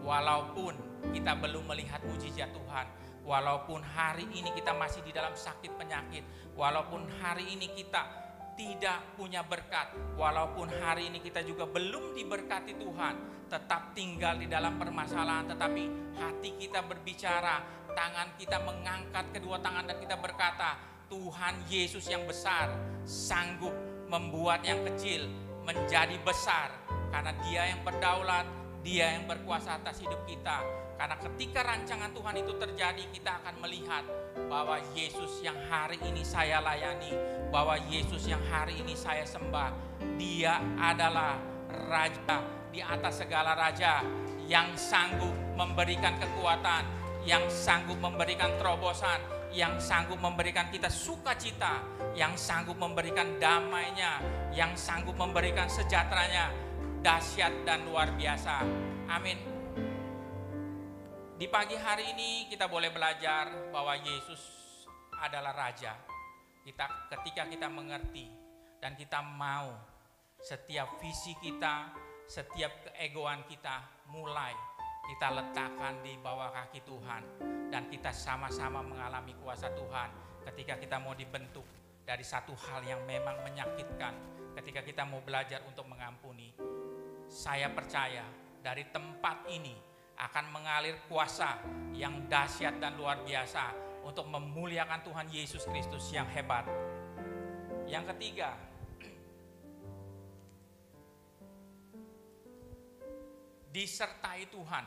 [0.00, 0.72] Walaupun
[1.12, 2.86] kita belum melihat mujizat Tuhan,
[3.26, 6.22] walaupun hari ini kita masih di dalam sakit penyakit,
[6.54, 8.06] walaupun hari ini kita
[8.56, 13.14] tidak punya berkat, walaupun hari ini kita juga belum diberkati Tuhan,
[13.50, 17.60] tetap tinggal di dalam permasalahan, tetapi hati kita berbicara,
[17.92, 22.72] tangan kita mengangkat kedua tangan dan kita berkata, Tuhan Yesus yang besar
[23.06, 23.74] sanggup
[24.10, 25.26] membuat yang kecil
[25.62, 28.46] menjadi besar karena Dia yang berdaulat,
[28.82, 30.62] Dia yang berkuasa atas hidup kita.
[30.96, 34.04] Karena ketika rancangan Tuhan itu terjadi, kita akan melihat
[34.48, 37.12] bahwa Yesus yang hari ini saya layani,
[37.52, 39.70] bahwa Yesus yang hari ini saya sembah,
[40.16, 41.36] Dia adalah
[41.68, 44.04] Raja di atas segala raja
[44.44, 46.84] yang sanggup memberikan kekuatan,
[47.24, 49.16] yang sanggup memberikan terobosan,
[49.48, 51.80] yang sanggup memberikan kita sukacita,
[52.12, 54.20] yang sanggup memberikan damainya,
[54.52, 56.52] yang sanggup memberikan sejahteranya,
[57.06, 58.66] dahsyat dan luar biasa.
[59.06, 59.38] Amin.
[61.38, 64.42] Di pagi hari ini kita boleh belajar bahwa Yesus
[65.22, 65.94] adalah Raja.
[66.66, 68.26] Kita ketika kita mengerti
[68.82, 69.70] dan kita mau
[70.42, 71.94] setiap visi kita,
[72.26, 74.50] setiap keegoan kita mulai
[75.06, 77.22] kita letakkan di bawah kaki Tuhan
[77.70, 80.10] dan kita sama-sama mengalami kuasa Tuhan
[80.50, 81.62] ketika kita mau dibentuk
[82.02, 86.50] dari satu hal yang memang menyakitkan ketika kita mau belajar untuk mengampuni
[87.36, 88.24] saya percaya
[88.64, 89.76] dari tempat ini
[90.16, 91.60] akan mengalir kuasa
[91.92, 93.76] yang dahsyat dan luar biasa
[94.08, 96.64] untuk memuliakan Tuhan Yesus Kristus yang hebat.
[97.84, 98.56] Yang ketiga,
[103.68, 104.84] disertai Tuhan.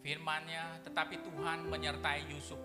[0.00, 2.60] Firman-Nya, tetapi Tuhan menyertai Yusuf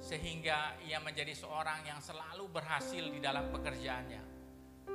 [0.00, 4.29] sehingga ia menjadi seorang yang selalu berhasil di dalam pekerjaannya.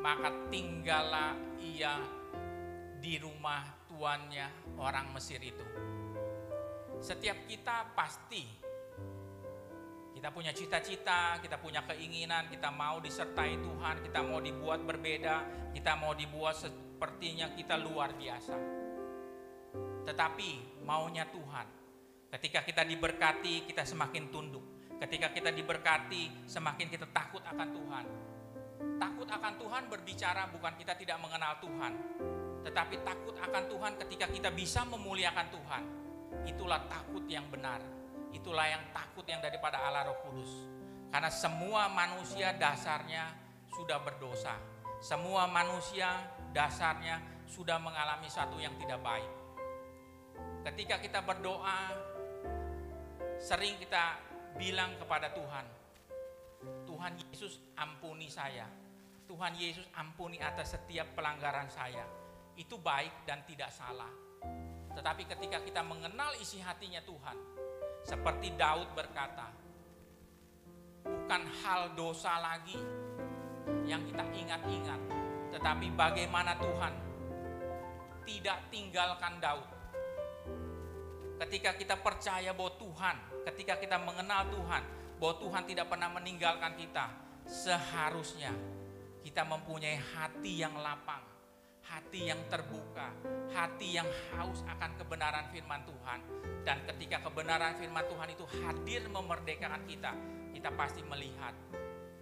[0.06, 1.98] Maka tinggallah ia
[3.02, 5.66] di rumah tuannya orang Mesir itu.
[7.02, 8.46] Setiap kita pasti
[10.14, 15.36] kita punya cita-cita, kita punya keinginan, kita mau disertai Tuhan, kita mau dibuat berbeda,
[15.74, 18.56] kita mau dibuat sepertinya kita luar biasa.
[20.06, 21.68] Tetapi maunya Tuhan,
[22.30, 24.66] ketika kita diberkati, kita semakin tunduk.
[25.02, 28.06] Ketika kita diberkati, semakin kita takut akan Tuhan.
[28.96, 31.94] Takut akan Tuhan berbicara bukan kita tidak mengenal Tuhan,
[32.64, 35.84] tetapi takut akan Tuhan ketika kita bisa memuliakan Tuhan.
[36.48, 37.84] Itulah takut yang benar.
[38.32, 40.52] Itulah yang takut yang daripada Allah Roh Kudus.
[41.12, 43.32] Karena semua manusia dasarnya
[43.72, 44.56] sudah berdosa.
[45.00, 46.12] Semua manusia
[46.52, 49.32] dasarnya sudah mengalami satu yang tidak baik.
[50.66, 51.94] Ketika kita berdoa,
[53.38, 54.18] sering kita
[54.58, 55.66] bilang kepada Tuhan,
[57.06, 58.66] Tuhan Yesus ampuni saya.
[59.30, 62.02] Tuhan Yesus ampuni atas setiap pelanggaran saya.
[62.58, 64.10] Itu baik dan tidak salah.
[64.90, 67.38] Tetapi ketika kita mengenal isi hatinya Tuhan,
[68.02, 69.54] seperti Daud berkata,
[71.06, 72.82] bukan hal dosa lagi
[73.86, 75.02] yang kita ingat-ingat,
[75.54, 76.94] tetapi bagaimana Tuhan
[78.26, 79.70] tidak tinggalkan Daud.
[81.38, 87.10] Ketika kita percaya bahwa Tuhan, ketika kita mengenal Tuhan, bahwa Tuhan tidak pernah meninggalkan kita,
[87.50, 88.54] seharusnya
[89.26, 91.26] kita mempunyai hati yang lapang,
[91.82, 93.10] hati yang terbuka,
[93.50, 96.20] hati yang haus akan kebenaran firman Tuhan.
[96.62, 100.14] Dan ketika kebenaran firman Tuhan itu hadir memerdekakan kita,
[100.54, 101.58] kita pasti melihat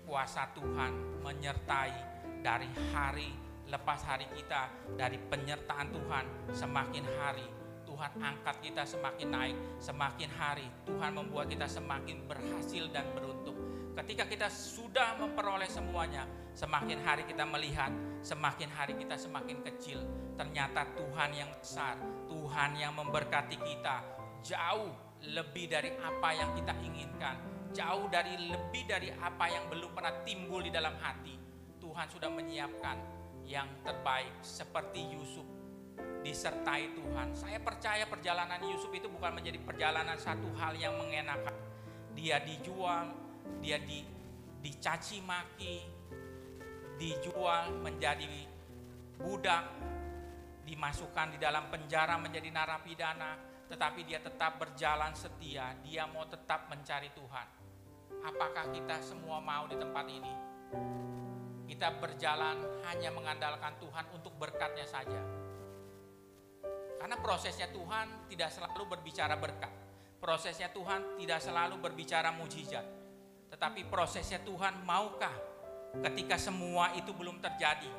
[0.07, 1.95] kuasa Tuhan menyertai
[2.39, 3.35] dari hari
[3.67, 7.62] lepas hari kita, dari penyertaan Tuhan semakin hari
[7.93, 13.53] Tuhan angkat kita semakin naik, semakin hari Tuhan membuat kita semakin berhasil dan beruntung.
[13.93, 16.25] Ketika kita sudah memperoleh semuanya,
[16.57, 17.93] semakin hari kita melihat,
[18.25, 20.01] semakin hari kita semakin kecil.
[20.33, 24.01] Ternyata Tuhan yang besar, Tuhan yang memberkati kita
[24.41, 24.89] jauh
[25.29, 27.37] lebih dari apa yang kita inginkan,
[27.77, 31.37] jauh dari lebih dari apa yang belum pernah timbul di dalam hati.
[31.77, 32.97] Tuhan sudah menyiapkan
[33.45, 35.52] yang terbaik seperti Yusuf
[36.23, 37.35] disertai Tuhan.
[37.35, 41.53] Saya percaya perjalanan Yusuf itu bukan menjadi perjalanan satu hal yang mengenakan.
[42.13, 43.11] Dia dijual,
[43.59, 44.05] dia di,
[44.63, 45.83] dicaci maki,
[46.95, 48.29] dijual menjadi
[49.19, 49.65] budak,
[50.63, 53.35] dimasukkan di dalam penjara menjadi narapidana,
[53.67, 57.47] tetapi dia tetap berjalan setia, dia mau tetap mencari Tuhan.
[58.23, 60.53] Apakah kita semua mau di tempat ini?
[61.73, 65.42] kita berjalan hanya mengandalkan Tuhan untuk berkatnya saja.
[67.03, 69.67] Karena prosesnya Tuhan tidak selalu berbicara berkat.
[70.23, 72.87] Prosesnya Tuhan tidak selalu berbicara mujizat.
[73.51, 75.35] Tetapi prosesnya Tuhan maukah
[75.99, 77.91] ketika semua itu belum terjadi,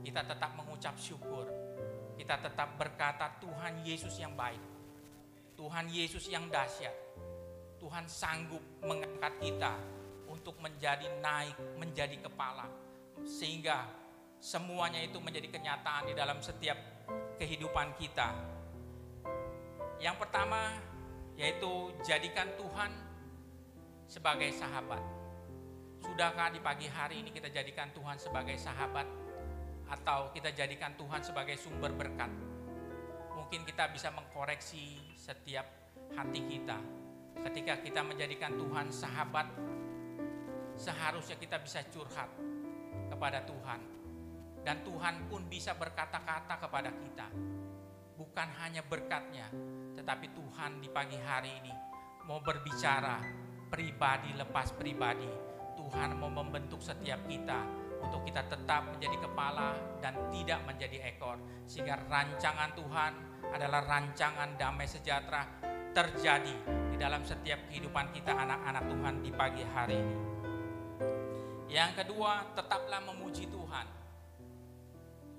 [0.00, 1.44] kita tetap mengucap syukur.
[2.16, 4.64] Kita tetap berkata Tuhan Yesus yang baik.
[5.52, 6.96] Tuhan Yesus yang dahsyat.
[7.76, 9.76] Tuhan sanggup mengangkat kita
[10.24, 12.64] untuk menjadi naik, menjadi kepala.
[13.28, 13.84] Sehingga
[14.40, 16.97] semuanya itu menjadi kenyataan di dalam setiap
[17.38, 18.34] kehidupan kita.
[19.98, 20.78] Yang pertama
[21.38, 22.90] yaitu jadikan Tuhan
[24.10, 25.00] sebagai sahabat.
[26.02, 29.06] Sudahkah di pagi hari ini kita jadikan Tuhan sebagai sahabat
[29.88, 32.30] atau kita jadikan Tuhan sebagai sumber berkat?
[33.38, 35.66] Mungkin kita bisa mengkoreksi setiap
[36.14, 36.78] hati kita.
[37.38, 39.46] Ketika kita menjadikan Tuhan sahabat,
[40.74, 42.30] seharusnya kita bisa curhat
[43.10, 43.97] kepada Tuhan.
[44.62, 47.26] Dan Tuhan pun bisa berkata-kata kepada kita.
[48.18, 49.46] Bukan hanya berkatnya,
[49.94, 51.74] tetapi Tuhan di pagi hari ini
[52.26, 53.22] mau berbicara
[53.70, 55.28] pribadi lepas pribadi.
[55.78, 57.64] Tuhan mau membentuk setiap kita
[58.02, 61.38] untuk kita tetap menjadi kepala dan tidak menjadi ekor.
[61.64, 63.12] Sehingga rancangan Tuhan
[63.54, 65.46] adalah rancangan damai sejahtera
[65.96, 66.54] terjadi
[66.92, 70.16] di dalam setiap kehidupan kita anak-anak Tuhan di pagi hari ini.
[71.68, 73.97] Yang kedua, tetaplah memuji Tuhan.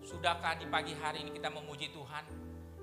[0.10, 2.26] Sudahkah di pagi hari ini kita memuji Tuhan?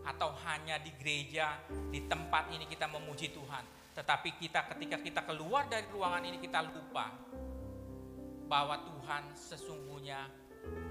[0.06, 1.58] Atau hanya di gereja,
[1.90, 3.66] di tempat ini kita memuji Tuhan?
[3.98, 7.10] Tetapi kita ketika kita keluar dari ruangan ini kita lupa
[8.46, 10.30] bahwa Tuhan sesungguhnya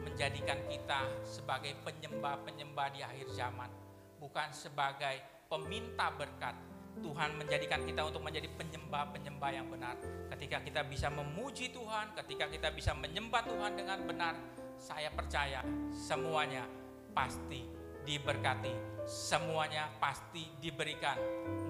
[0.04, 3.72] menjadikan kita sebagai penyembah-penyembah di akhir zaman,
[4.20, 6.60] bukan sebagai peminta berkat.
[7.00, 9.96] Tuhan menjadikan kita untuk menjadi penyembah-penyembah yang benar.
[10.36, 14.36] Ketika kita bisa memuji Tuhan, ketika kita bisa menyembah Tuhan dengan benar,
[14.78, 16.68] saya percaya semuanya
[17.16, 17.64] pasti
[18.06, 21.18] diberkati, semuanya pasti diberikan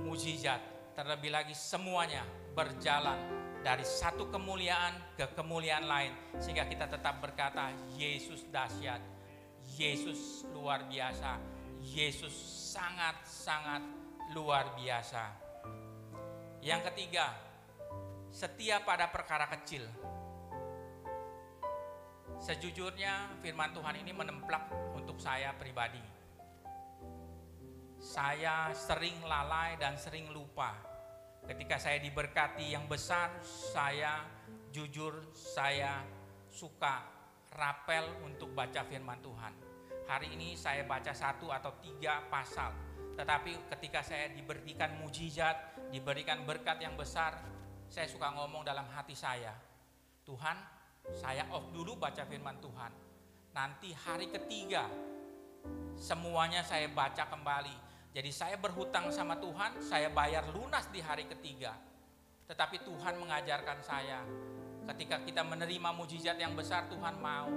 [0.03, 0.59] mujizat.
[0.95, 2.23] Terlebih lagi semuanya
[2.55, 3.19] berjalan
[3.59, 9.03] dari satu kemuliaan ke kemuliaan lain sehingga kita tetap berkata Yesus dahsyat,
[9.75, 11.35] Yesus luar biasa,
[11.83, 12.31] Yesus
[12.71, 13.83] sangat-sangat
[14.31, 15.23] luar biasa.
[16.63, 17.29] Yang ketiga,
[18.33, 19.85] setia pada perkara kecil.
[22.39, 26.01] Sejujurnya firman Tuhan ini menemplak untuk saya pribadi.
[27.97, 30.75] Saya sering lalai dan sering lupa.
[31.45, 34.25] Ketika saya diberkati yang besar, saya
[34.73, 36.03] jujur saya
[36.51, 37.05] suka
[37.55, 39.53] rapel untuk baca firman Tuhan.
[40.05, 42.75] Hari ini saya baca satu atau tiga pasal.
[43.15, 47.39] Tetapi ketika saya diberikan mujizat, diberikan berkat yang besar,
[47.87, 49.55] saya suka ngomong dalam hati saya,
[50.27, 50.74] Tuhan,
[51.13, 52.91] saya off dulu baca firman Tuhan.
[53.53, 54.89] Nanti hari ketiga,
[55.93, 57.75] semuanya saya baca kembali.
[58.15, 61.75] Jadi saya berhutang sama Tuhan, saya bayar lunas di hari ketiga.
[62.47, 64.23] Tetapi Tuhan mengajarkan saya,
[64.93, 67.51] ketika kita menerima mujizat yang besar, Tuhan mau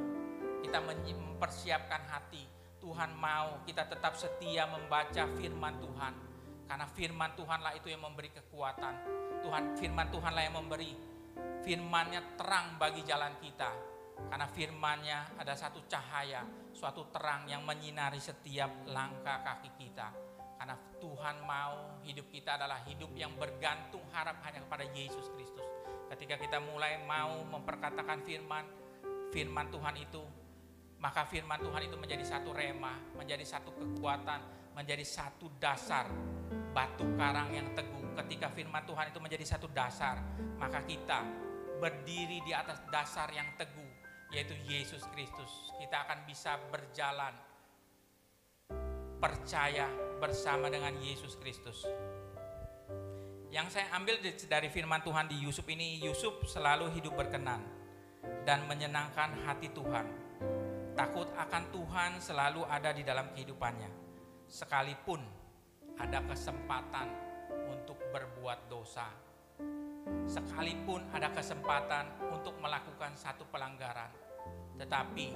[0.65, 2.43] kita mempersiapkan hati.
[2.79, 6.15] Tuhan mau kita tetap setia membaca firman Tuhan.
[6.69, 8.95] Karena firman Tuhanlah itu yang memberi kekuatan.
[9.45, 10.93] Tuhan firman Tuhanlah yang memberi
[11.63, 13.71] firmannya terang bagi jalan kita.
[14.19, 16.43] Karena firmannya ada satu cahaya,
[16.75, 20.11] suatu terang yang menyinari setiap langkah kaki kita.
[20.59, 25.67] Karena Tuhan mau hidup kita adalah hidup yang bergantung harap hanya kepada Yesus Kristus.
[26.11, 28.67] Ketika kita mulai mau memperkatakan firman,
[29.31, 30.23] firman Tuhan itu,
[30.99, 36.07] maka firman Tuhan itu menjadi satu rema, menjadi satu kekuatan, menjadi satu dasar
[36.71, 38.15] batu karang yang teguh.
[38.23, 40.23] Ketika firman Tuhan itu menjadi satu dasar,
[40.55, 41.27] maka kita
[41.83, 43.91] berdiri di atas dasar yang teguh,
[44.31, 45.75] yaitu Yesus Kristus.
[45.83, 47.35] Kita akan bisa berjalan
[49.19, 49.91] percaya
[50.23, 51.83] bersama dengan Yesus Kristus.
[53.51, 57.67] Yang saya ambil dari firman Tuhan di Yusuf ini, Yusuf selalu hidup berkenan
[58.47, 60.07] dan menyenangkan hati Tuhan.
[60.95, 64.08] Takut akan Tuhan selalu ada di dalam kehidupannya.
[64.49, 65.21] Sekalipun
[66.01, 67.05] ada kesempatan
[67.69, 69.05] untuk berbuat dosa.
[70.25, 74.09] Sekalipun ada kesempatan untuk melakukan satu pelanggaran.
[74.81, 75.27] Tetapi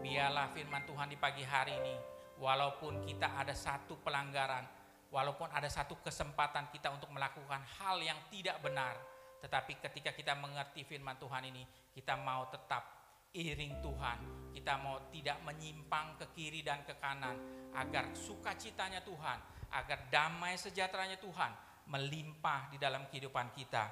[0.00, 1.96] biarlah firman Tuhan di pagi hari ini
[2.40, 4.64] walaupun kita ada satu pelanggaran,
[5.12, 8.96] walaupun ada satu kesempatan kita untuk melakukan hal yang tidak benar,
[9.44, 12.93] tetapi ketika kita mengerti firman Tuhan ini, kita mau tetap
[13.34, 14.18] iring Tuhan,
[14.54, 17.34] kita mau tidak menyimpang ke kiri dan ke kanan,
[17.74, 19.38] agar sukacitanya Tuhan,
[19.74, 21.50] agar damai sejahteranya Tuhan
[21.90, 23.90] melimpah di dalam kehidupan kita.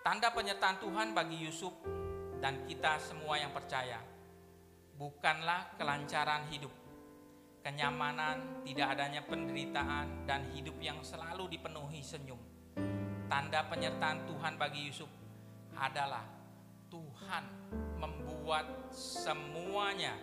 [0.00, 1.76] Tanda penyertaan Tuhan bagi Yusuf
[2.40, 4.00] dan kita semua yang percaya
[4.96, 6.72] bukanlah kelancaran hidup,
[7.60, 12.40] kenyamanan, tidak adanya penderitaan, dan hidup yang selalu dipenuhi senyum.
[13.28, 15.12] Tanda penyertaan Tuhan bagi Yusuf
[15.76, 16.37] adalah
[16.88, 17.44] Tuhan
[18.00, 20.16] membuat semuanya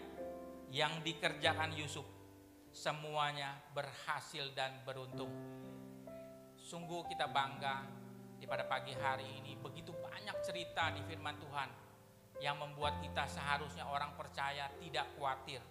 [0.74, 2.06] yang dikerjakan Yusuf
[2.76, 5.32] semuanya berhasil dan beruntung.
[6.60, 7.86] Sungguh kita bangga
[8.36, 11.70] di pada pagi hari ini begitu banyak cerita di firman Tuhan
[12.44, 15.64] yang membuat kita seharusnya orang percaya tidak khawatir,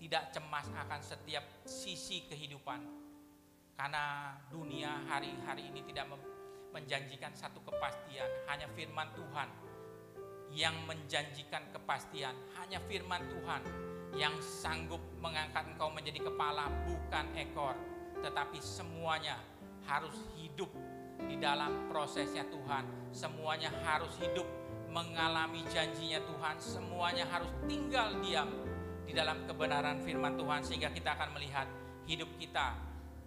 [0.00, 2.80] tidak cemas akan setiap sisi kehidupan.
[3.76, 6.08] Karena dunia hari-hari ini tidak
[6.72, 9.67] menjanjikan satu kepastian, hanya firman Tuhan
[10.52, 13.62] yang menjanjikan kepastian, hanya firman Tuhan
[14.16, 17.76] yang sanggup mengangkat engkau menjadi kepala bukan ekor,
[18.24, 19.36] tetapi semuanya
[19.84, 20.72] harus hidup
[21.28, 22.84] di dalam prosesnya Tuhan.
[23.10, 24.46] Semuanya harus hidup
[24.88, 26.56] mengalami janjinya Tuhan.
[26.60, 28.48] Semuanya harus tinggal diam
[29.04, 31.66] di dalam kebenaran firman Tuhan sehingga kita akan melihat
[32.04, 32.76] hidup kita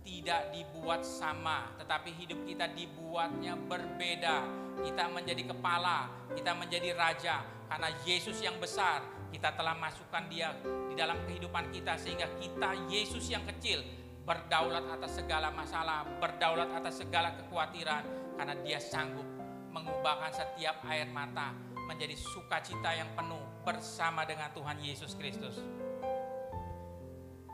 [0.02, 4.38] tidak dibuat sama, tetapi hidup kita dibuatnya berbeda.
[4.80, 10.52] Kita menjadi kepala, kita menjadi raja karena Yesus yang besar kita telah masukkan dia
[10.92, 13.80] di dalam kehidupan kita sehingga kita Yesus yang kecil
[14.28, 18.04] berdaulat atas segala masalah, berdaulat atas segala kekhawatiran
[18.36, 19.26] karena dia sanggup
[19.72, 21.56] mengubahkan setiap air mata
[21.88, 25.58] menjadi sukacita yang penuh bersama dengan Tuhan Yesus Kristus.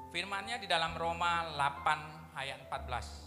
[0.09, 3.27] Firmannya di dalam Roma 8 ayat 14.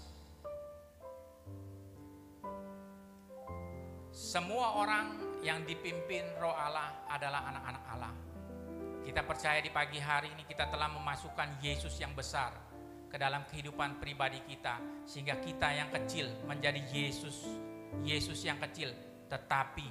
[4.10, 8.14] Semua orang yang dipimpin roh Allah adalah anak-anak Allah.
[9.06, 12.50] Kita percaya di pagi hari ini kita telah memasukkan Yesus yang besar
[13.06, 17.46] ke dalam kehidupan pribadi kita sehingga kita yang kecil menjadi Yesus
[18.02, 18.90] Yesus yang kecil
[19.30, 19.86] tetapi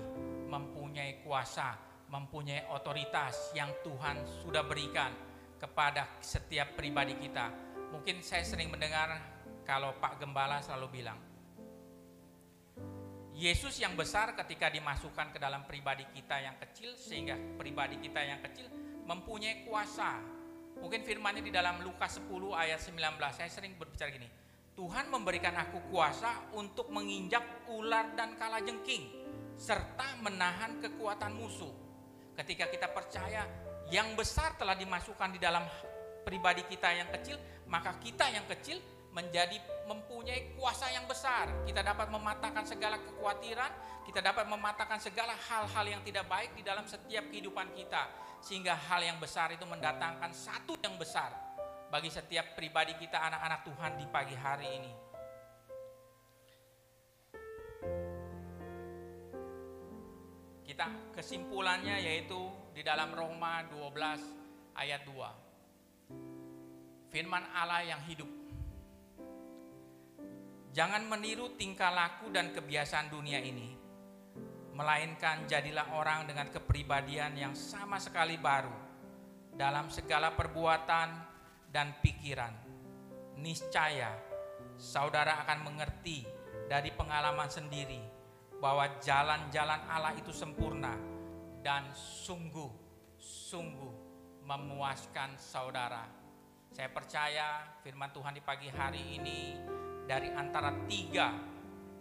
[0.51, 1.79] mempunyai kuasa,
[2.11, 5.15] mempunyai otoritas yang Tuhan sudah berikan
[5.55, 7.51] kepada setiap pribadi kita.
[7.95, 9.15] Mungkin saya sering mendengar
[9.63, 11.28] kalau Pak Gembala selalu bilang
[13.39, 18.43] Yesus yang besar ketika dimasukkan ke dalam pribadi kita yang kecil sehingga pribadi kita yang
[18.43, 18.67] kecil
[19.07, 20.19] mempunyai kuasa.
[20.83, 22.99] Mungkin firmannya di dalam Lukas 10 ayat 19.
[23.31, 24.27] Saya sering berbicara gini.
[24.75, 29.07] Tuhan memberikan aku kuasa untuk menginjak ular dan kalajengking
[29.55, 31.71] serta menahan kekuatan musuh.
[32.35, 33.47] Ketika kita percaya
[33.87, 35.63] yang besar telah dimasukkan di dalam
[36.27, 37.39] pribadi kita yang kecil,
[37.71, 38.83] maka kita yang kecil
[39.15, 41.49] menjadi mempunyai kuasa yang besar.
[41.65, 43.71] Kita dapat mematahkan segala kekhawatiran,
[44.05, 48.05] kita dapat mematahkan segala hal-hal yang tidak baik di dalam setiap kehidupan kita.
[48.45, 51.33] Sehingga hal yang besar itu mendatangkan satu yang besar
[51.89, 54.93] bagi setiap pribadi kita anak-anak Tuhan di pagi hari ini.
[60.69, 60.85] Kita
[61.17, 62.37] kesimpulannya yaitu
[62.77, 67.09] di dalam Roma 12 ayat 2.
[67.09, 68.38] Firman Allah yang hidup
[70.79, 73.75] Jangan meniru tingkah laku dan kebiasaan dunia ini,
[74.71, 78.71] melainkan jadilah orang dengan kepribadian yang sama sekali baru
[79.59, 81.09] dalam segala perbuatan
[81.67, 82.55] dan pikiran.
[83.43, 84.15] Niscaya
[84.79, 86.23] saudara akan mengerti
[86.71, 87.99] dari pengalaman sendiri
[88.63, 90.95] bahwa jalan-jalan Allah itu sempurna
[91.59, 93.95] dan sungguh-sungguh
[94.47, 96.07] memuaskan saudara.
[96.71, 99.39] Saya percaya firman Tuhan di pagi hari ini
[100.09, 101.29] dari antara tiga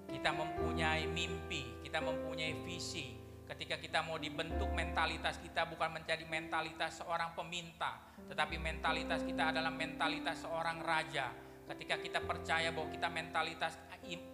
[0.09, 3.13] kita mempunyai mimpi, kita mempunyai visi.
[3.45, 8.01] Ketika kita mau dibentuk mentalitas kita bukan menjadi mentalitas seorang peminta,
[8.33, 11.29] tetapi mentalitas kita adalah mentalitas seorang raja.
[11.69, 13.77] Ketika kita percaya bahwa kita mentalitas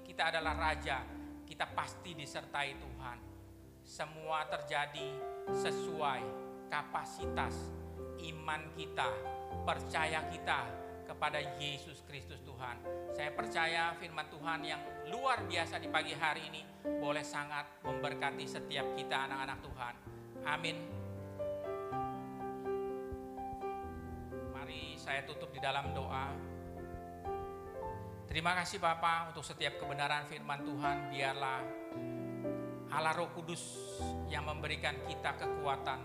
[0.06, 1.02] kita adalah raja,
[1.42, 3.18] kita pasti disertai Tuhan.
[3.82, 5.18] Semua terjadi
[5.50, 6.22] sesuai
[6.70, 7.54] kapasitas
[8.22, 9.10] iman kita,
[9.66, 10.83] percaya kita
[11.24, 12.84] kepada Yesus Kristus Tuhan.
[13.16, 14.76] Saya percaya firman Tuhan yang
[15.08, 19.94] luar biasa di pagi hari ini boleh sangat memberkati setiap kita anak-anak Tuhan.
[20.44, 20.76] Amin.
[24.52, 26.28] Mari saya tutup di dalam doa.
[28.28, 31.08] Terima kasih Bapa untuk setiap kebenaran firman Tuhan.
[31.08, 31.60] Biarlah
[32.92, 33.64] Allah Roh Kudus
[34.28, 36.04] yang memberikan kita kekuatan.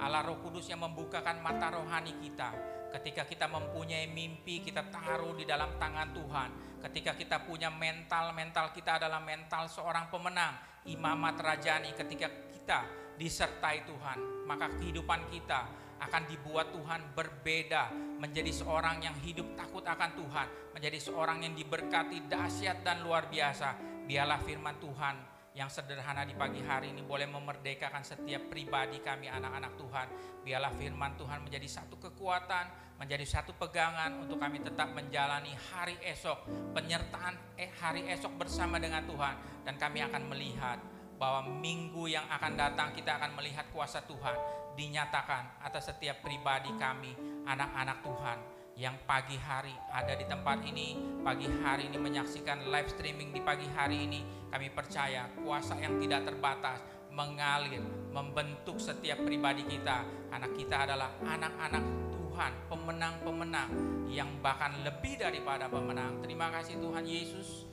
[0.00, 5.44] Allah Roh Kudus yang membukakan mata rohani kita Ketika kita mempunyai mimpi, kita taruh di
[5.44, 6.50] dalam tangan Tuhan.
[6.82, 10.56] Ketika kita punya mental, mental kita adalah mental seorang pemenang,
[10.86, 11.92] imamat rajani.
[11.92, 12.78] Ketika kita
[13.18, 15.66] disertai Tuhan, maka kehidupan kita
[15.96, 17.88] akan dibuat Tuhan berbeda
[18.20, 23.76] menjadi seorang yang hidup takut akan Tuhan, menjadi seorang yang diberkati dahsyat dan luar biasa.
[24.06, 29.72] Biarlah firman Tuhan yang sederhana di pagi hari ini boleh memerdekakan setiap pribadi kami anak-anak
[29.80, 30.06] Tuhan.
[30.44, 36.44] Biarlah firman Tuhan menjadi satu kekuatan, menjadi satu pegangan untuk kami tetap menjalani hari esok,
[36.76, 39.64] penyertaan eh, hari esok bersama dengan Tuhan.
[39.64, 40.76] Dan kami akan melihat
[41.16, 44.36] bahwa minggu yang akan datang kita akan melihat kuasa Tuhan
[44.76, 47.16] dinyatakan atas setiap pribadi kami
[47.48, 53.32] anak-anak Tuhan yang pagi hari ada di tempat ini, pagi hari ini menyaksikan live streaming
[53.32, 54.20] di pagi hari ini,
[54.52, 57.80] kami percaya kuasa yang tidak terbatas mengalir,
[58.12, 60.04] membentuk setiap pribadi kita.
[60.28, 63.70] Karena kita adalah anak-anak Tuhan, pemenang-pemenang
[64.12, 66.20] yang bahkan lebih daripada pemenang.
[66.20, 67.64] Terima kasih Tuhan Yesus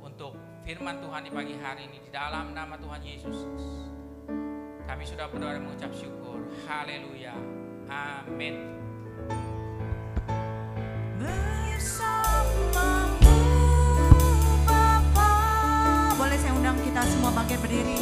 [0.00, 0.32] untuk
[0.64, 3.36] firman Tuhan di pagi hari ini di dalam nama Tuhan Yesus.
[4.88, 6.40] Kami sudah berdoa mengucap syukur.
[6.64, 7.36] Haleluya.
[7.92, 8.81] Amin.
[11.82, 13.42] Bersamamu
[14.62, 15.34] Bapa
[16.14, 17.98] Boleh saya undang kita semua bangkit berdiri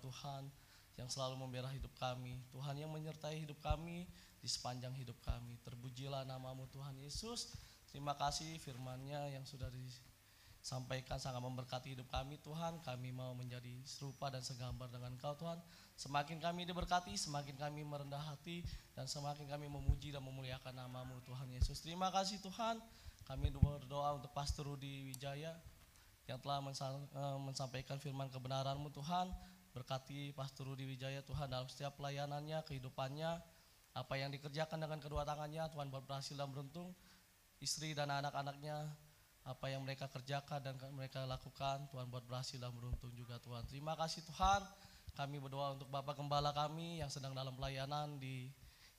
[0.00, 0.48] Tuhan
[1.00, 4.04] yang selalu membela hidup kami, Tuhan yang menyertai hidup kami
[4.42, 5.56] di sepanjang hidup kami.
[5.64, 7.56] Terpujilah namamu Tuhan Yesus.
[7.88, 12.80] Terima kasih firman-Nya yang sudah disampaikan sangat memberkati hidup kami Tuhan.
[12.84, 15.60] Kami mau menjadi serupa dan segambar dengan Engkau Tuhan.
[15.96, 18.64] Semakin kami diberkati, semakin kami merendah hati
[18.96, 21.80] dan semakin kami memuji dan memuliakan namamu Tuhan Yesus.
[21.80, 22.80] Terima kasih Tuhan.
[23.22, 25.54] Kami berdoa untuk Pastor Rudi Wijaya
[26.26, 29.30] yang telah eh, mensampaikan firman kebenaran-Mu Tuhan.
[29.72, 33.40] Berkati Pastor Rudi Wijaya Tuhan dalam setiap pelayanannya, kehidupannya,
[33.92, 36.92] apa yang dikerjakan dengan kedua tangannya Tuhan buat berhasil dan beruntung.
[37.60, 38.90] Istri dan anak-anaknya
[39.42, 43.66] apa yang mereka kerjakan dan mereka lakukan Tuhan buat berhasil dan beruntung juga Tuhan.
[43.66, 44.62] Terima kasih Tuhan.
[45.12, 48.48] Kami berdoa untuk Bapak Gembala kami yang sedang dalam pelayanan di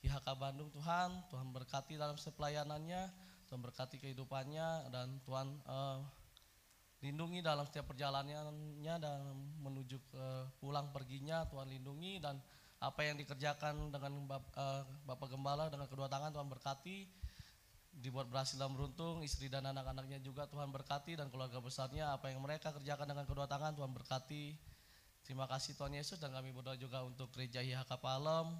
[0.06, 1.10] IHK Bandung Tuhan.
[1.32, 3.10] Tuhan berkati dalam setiap pelayanannya,
[3.50, 5.98] Tuhan berkati kehidupannya dan Tuhan eh,
[7.04, 9.20] lindungi dalam setiap perjalanannya dan
[9.60, 10.24] menuju ke
[10.56, 12.16] pulang perginya Tuhan lindungi.
[12.24, 12.40] Dan
[12.80, 17.04] apa yang dikerjakan dengan eh, Bapak Gembala dengan kedua tangan Tuhan berkati.
[17.94, 19.20] Dibuat berhasil dan beruntung.
[19.20, 21.20] Istri dan anak-anaknya juga Tuhan berkati.
[21.20, 24.56] Dan keluarga besarnya apa yang mereka kerjakan dengan kedua tangan Tuhan berkati.
[25.28, 26.16] Terima kasih Tuhan Yesus.
[26.16, 28.56] Dan kami berdoa juga untuk gereja IHK Palem.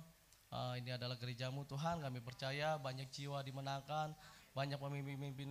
[0.52, 2.04] Eh, ini adalah gerejamu Tuhan.
[2.04, 4.12] Kami percaya banyak jiwa dimenangkan.
[4.54, 5.50] Banyak pemimpin-pemimpin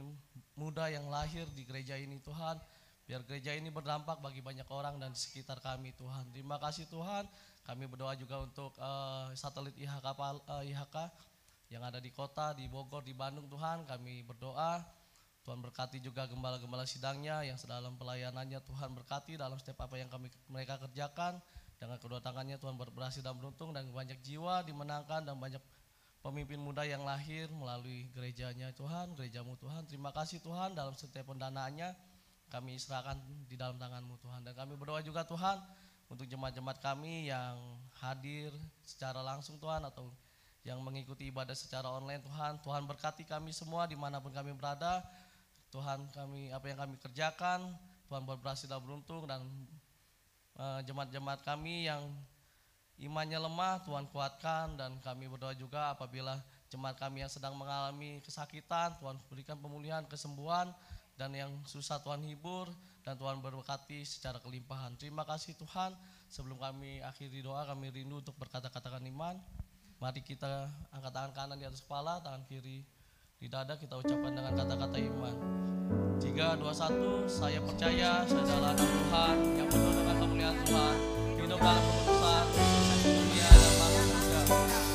[0.55, 2.55] muda yang lahir di gereja ini Tuhan
[3.03, 6.31] biar gereja ini berdampak bagi banyak orang dan sekitar kami Tuhan.
[6.31, 7.27] Terima kasih Tuhan.
[7.63, 10.95] Kami berdoa juga untuk eh, satelit IHK Pal- eh, IHK
[11.71, 13.83] yang ada di kota, di Bogor, di Bandung Tuhan.
[13.87, 14.83] Kami berdoa.
[15.43, 18.63] Tuhan berkati juga gembala-gembala sidangnya yang sedalam pelayanannya.
[18.63, 21.43] Tuhan berkati dalam setiap apa yang kami mereka kerjakan.
[21.75, 23.75] Dengan kedua tangannya Tuhan ber- berhasil dan beruntung.
[23.75, 25.59] Dan banyak jiwa dimenangkan dan banyak
[26.23, 28.71] pemimpin muda yang lahir melalui gerejanya.
[28.71, 29.83] Tuhan, gerejamu Tuhan.
[29.91, 32.12] Terima kasih Tuhan dalam setiap pendanaannya
[32.53, 33.17] kami serahkan
[33.49, 35.57] di dalam tanganmu Tuhan dan kami berdoa juga Tuhan
[36.05, 37.57] untuk jemaat-jemaat kami yang
[37.97, 38.53] hadir
[38.85, 40.13] secara langsung Tuhan atau
[40.61, 42.61] yang mengikuti ibadah secara online Tuhan.
[42.61, 45.01] Tuhan berkati kami semua di mana pun kami berada.
[45.73, 47.73] Tuhan kami apa yang kami kerjakan,
[48.05, 49.41] Tuhan buat berhasil dan beruntung dan
[50.61, 52.05] eh, jemaat-jemaat kami yang
[53.01, 56.37] imannya lemah, Tuhan kuatkan dan kami berdoa juga apabila
[56.69, 60.69] jemaat kami yang sedang mengalami kesakitan, Tuhan berikan pemulihan, kesembuhan
[61.17, 62.69] dan yang susah Tuhan hibur
[63.03, 64.95] dan Tuhan berkati secara kelimpahan.
[64.95, 65.93] Terima kasih Tuhan.
[66.31, 69.37] Sebelum kami akhiri doa, kami rindu untuk berkata-katakan iman.
[70.01, 72.81] Mari kita angkat tangan kanan di atas kepala, tangan kiri
[73.37, 75.35] di dada kita ucapkan dengan kata-kata iman.
[76.17, 80.95] Tiga, dua, satu, saya percaya saya adalah anak Tuhan yang penuh dengan kemuliaan Tuhan,
[81.37, 82.45] hidup dalam keputusan,
[83.03, 84.92] di dunia dan masuk surga.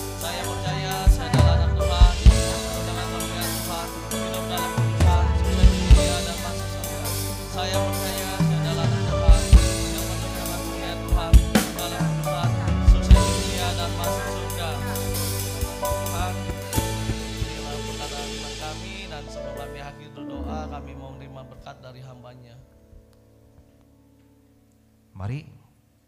[21.89, 22.55] Dari hambanya.
[25.17, 25.49] Mari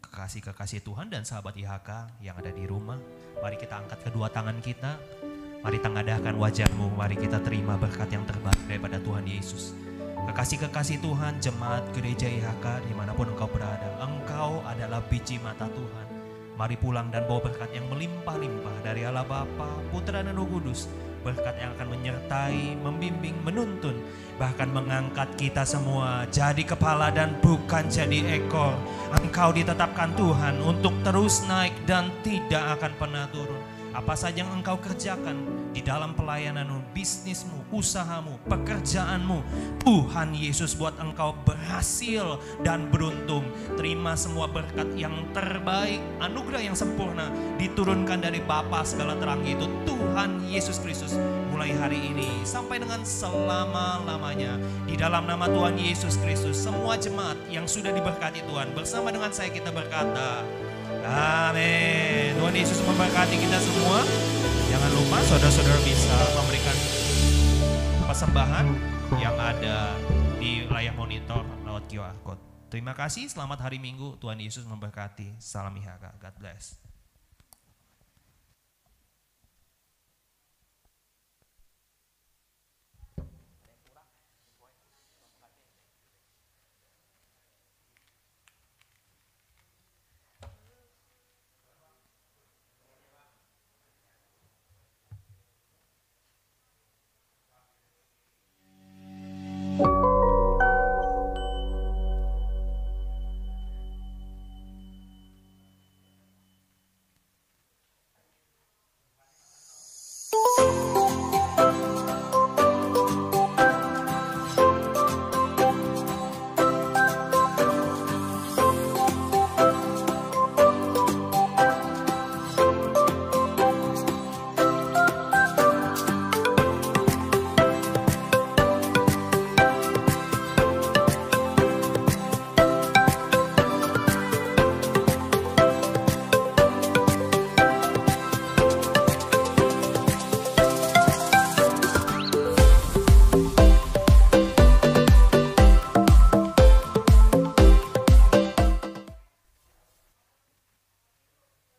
[0.05, 3.01] kekasih-kekasih Tuhan dan sahabat IHK yang ada di rumah,
[3.41, 5.01] mari kita angkat kedua tangan kita,
[5.65, 9.73] mari tengadahkan wajahmu, mari kita terima berkat yang terbaik daripada Tuhan Yesus.
[10.31, 16.07] Kekasih-kekasih Tuhan, jemaat gereja IHK di mana pun engkau berada, engkau adalah biji mata Tuhan.
[16.55, 20.87] Mari pulang dan bawa berkat yang melimpah-limpah dari Allah Bapa, Putra dan Roh Kudus.
[21.21, 23.93] Berkat yang akan menyertai, membimbing, menuntun,
[24.41, 28.73] bahkan mengangkat kita semua jadi kepala dan bukan jadi ekor.
[29.21, 33.61] Engkau ditetapkan Tuhan untuk terus naik dan tidak akan pernah turun.
[33.93, 39.39] Apa saja yang engkau kerjakan di dalam pelayananmu, bisnismu, usahamu, pekerjaanmu,
[39.83, 43.47] Tuhan Yesus buat engkau berhasil dan beruntung.
[43.79, 50.43] Terima semua berkat yang terbaik, anugerah yang sempurna diturunkan dari Bapa segala terang itu Tuhan
[50.51, 51.15] Yesus Kristus
[51.61, 54.57] mulai hari ini sampai dengan selama-lamanya.
[54.89, 59.53] Di dalam nama Tuhan Yesus Kristus, semua jemaat yang sudah diberkati Tuhan bersama dengan saya
[59.53, 60.43] kita berkata,
[61.05, 62.37] Amin.
[62.37, 64.05] Tuhan Yesus memberkati kita semua.
[65.01, 66.77] Lupa saudara-saudara bisa memberikan
[68.05, 68.67] persembahan
[69.17, 69.97] yang ada
[70.37, 72.69] di layar monitor lewat QR code.
[72.69, 74.21] Terima kasih, selamat hari Minggu.
[74.21, 75.41] Tuhan Yesus memberkati.
[75.41, 76.21] Salam IHK.
[76.21, 76.90] God bless.